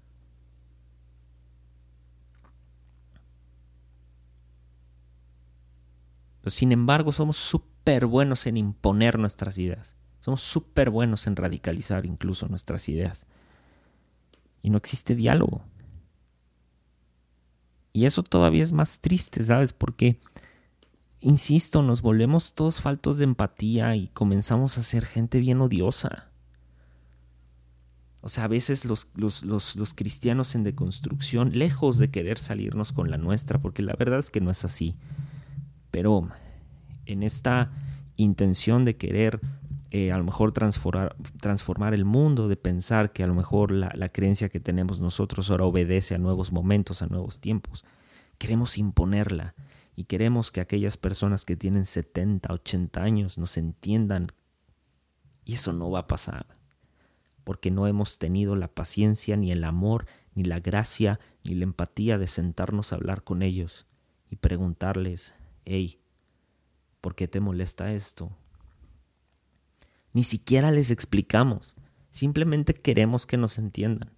Pero 6.40 6.50
sin 6.50 6.72
embargo, 6.72 7.12
somos 7.12 7.36
súper 7.36 8.06
buenos 8.06 8.46
en 8.46 8.56
imponer 8.56 9.18
nuestras 9.18 9.58
ideas. 9.58 9.94
Somos 10.20 10.40
súper 10.40 10.90
buenos 10.90 11.26
en 11.26 11.36
radicalizar 11.36 12.06
incluso 12.06 12.46
nuestras 12.48 12.88
ideas. 12.88 13.26
Y 14.62 14.70
no 14.70 14.78
existe 14.78 15.14
diálogo. 15.14 15.62
Y 17.92 18.04
eso 18.04 18.22
todavía 18.22 18.62
es 18.62 18.72
más 18.72 19.00
triste, 19.00 19.42
¿sabes? 19.44 19.72
Porque, 19.72 20.18
insisto, 21.20 21.82
nos 21.82 22.02
volvemos 22.02 22.54
todos 22.54 22.80
faltos 22.80 23.18
de 23.18 23.24
empatía 23.24 23.96
y 23.96 24.08
comenzamos 24.08 24.78
a 24.78 24.82
ser 24.82 25.06
gente 25.06 25.40
bien 25.40 25.60
odiosa. 25.60 26.30
O 28.22 28.28
sea, 28.28 28.44
a 28.44 28.48
veces 28.48 28.84
los, 28.84 29.08
los, 29.14 29.44
los, 29.44 29.94
cristianos 29.94 30.54
en 30.54 30.62
deconstrucción, 30.62 31.58
lejos 31.58 31.98
de 31.98 32.10
querer 32.10 32.38
salirnos 32.38 32.92
con 32.92 33.10
la 33.10 33.16
nuestra, 33.16 33.60
porque 33.60 33.82
la 33.82 33.94
verdad 33.94 34.18
es 34.18 34.30
que 34.30 34.42
no 34.42 34.50
es 34.50 34.64
así, 34.64 34.94
pero 35.90 36.28
en 37.06 37.22
esta 37.22 37.72
intención 38.16 38.84
de 38.84 38.96
querer 38.96 39.40
eh, 39.90 40.12
a 40.12 40.18
lo 40.18 40.24
mejor 40.24 40.52
transformar, 40.52 41.16
transformar, 41.40 41.94
el 41.94 42.04
mundo, 42.04 42.48
de 42.48 42.56
pensar 42.56 43.12
que 43.12 43.22
a 43.22 43.26
lo 43.26 43.34
mejor 43.34 43.70
la, 43.70 43.92
la 43.94 44.08
creencia 44.08 44.48
que 44.48 44.60
tenemos 44.60 45.00
nosotros 45.00 45.50
ahora 45.50 45.64
obedece 45.64 46.14
a 46.14 46.18
nuevos 46.18 46.52
momentos, 46.52 47.02
a 47.02 47.06
nuevos 47.06 47.40
tiempos, 47.40 47.84
queremos 48.38 48.78
imponerla 48.78 49.54
y 49.96 50.04
queremos 50.04 50.50
que 50.50 50.60
aquellas 50.60 50.96
personas 50.96 51.44
que 51.44 51.56
tienen 51.56 51.86
70, 51.86 52.52
80 52.52 53.02
años 53.02 53.38
nos 53.38 53.56
entiendan. 53.56 54.28
Y 55.44 55.54
eso 55.54 55.72
no 55.72 55.90
va 55.90 56.00
a 56.00 56.06
pasar 56.06 56.60
porque 57.50 57.70
no 57.70 57.86
hemos 57.86 58.18
tenido 58.18 58.54
la 58.56 58.68
paciencia, 58.68 59.36
ni 59.36 59.50
el 59.50 59.64
amor, 59.64 60.06
ni 60.34 60.44
la 60.44 60.60
gracia, 60.60 61.18
ni 61.42 61.54
la 61.54 61.64
empatía 61.64 62.18
de 62.18 62.26
sentarnos 62.26 62.92
a 62.92 62.96
hablar 62.96 63.24
con 63.24 63.42
ellos 63.42 63.86
y 64.30 64.36
preguntarles, 64.36 65.34
hey, 65.64 66.00
¿por 67.00 67.14
qué 67.14 67.28
te 67.28 67.40
molesta 67.40 67.92
esto? 67.92 68.30
Ni 70.12 70.24
siquiera 70.24 70.70
les 70.70 70.90
explicamos, 70.90 71.76
simplemente 72.10 72.74
queremos 72.74 73.26
que 73.26 73.36
nos 73.36 73.58
entiendan. 73.58 74.10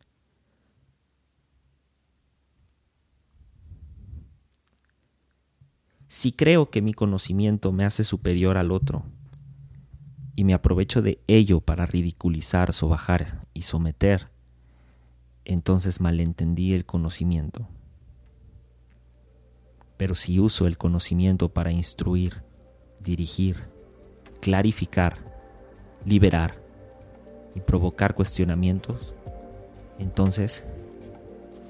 Si 6.07 6.33
creo 6.33 6.71
que 6.71 6.83
mi 6.83 6.93
conocimiento 6.93 7.73
me 7.73 7.85
hace 7.85 8.05
superior 8.05 8.59
al 8.59 8.71
otro, 8.71 9.05
y 10.35 10.45
me 10.45 10.55
aprovecho 10.55 11.03
de 11.03 11.23
ello 11.27 11.61
para 11.61 11.87
ridiculizar, 11.87 12.73
sobajar 12.73 13.47
y 13.53 13.63
someter, 13.63 14.31
entonces 15.45 16.01
malentendí 16.01 16.73
el 16.75 16.87
conocimiento. 16.87 17.69
Pero 19.97 20.15
si 20.15 20.41
uso 20.41 20.67
el 20.67 20.79
conocimiento 20.79 21.53
para 21.53 21.71
instruir, 21.71 22.43
dirigir, 23.01 23.69
clarificar, 24.41 25.32
liberar 26.05 26.55
y 27.55 27.61
provocar 27.61 28.15
cuestionamientos, 28.15 29.15
entonces, 29.99 30.65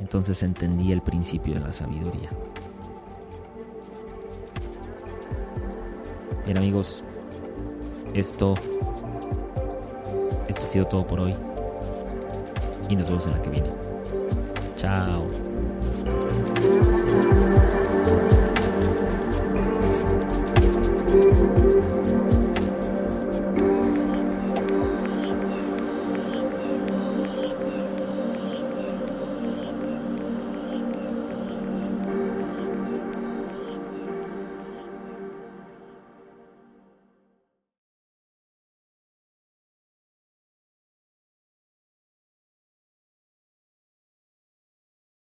entonces 0.01 0.42
entendí 0.42 0.92
el 0.92 1.03
principio 1.03 1.55
de 1.55 1.61
la 1.61 1.73
sabiduría. 1.73 2.31
Bien 6.45 6.59
amigos, 6.59 7.05
esto, 8.14 8.55
esto 10.49 10.64
ha 10.64 10.66
sido 10.66 10.87
todo 10.87 11.07
por 11.07 11.21
hoy. 11.21 11.35
Y 12.88 12.97
nos 12.97 13.09
vemos 13.09 13.27
en 13.27 13.33
la 13.33 13.42
que 13.42 13.51
viene. 13.51 13.71
Chao. 14.77 15.23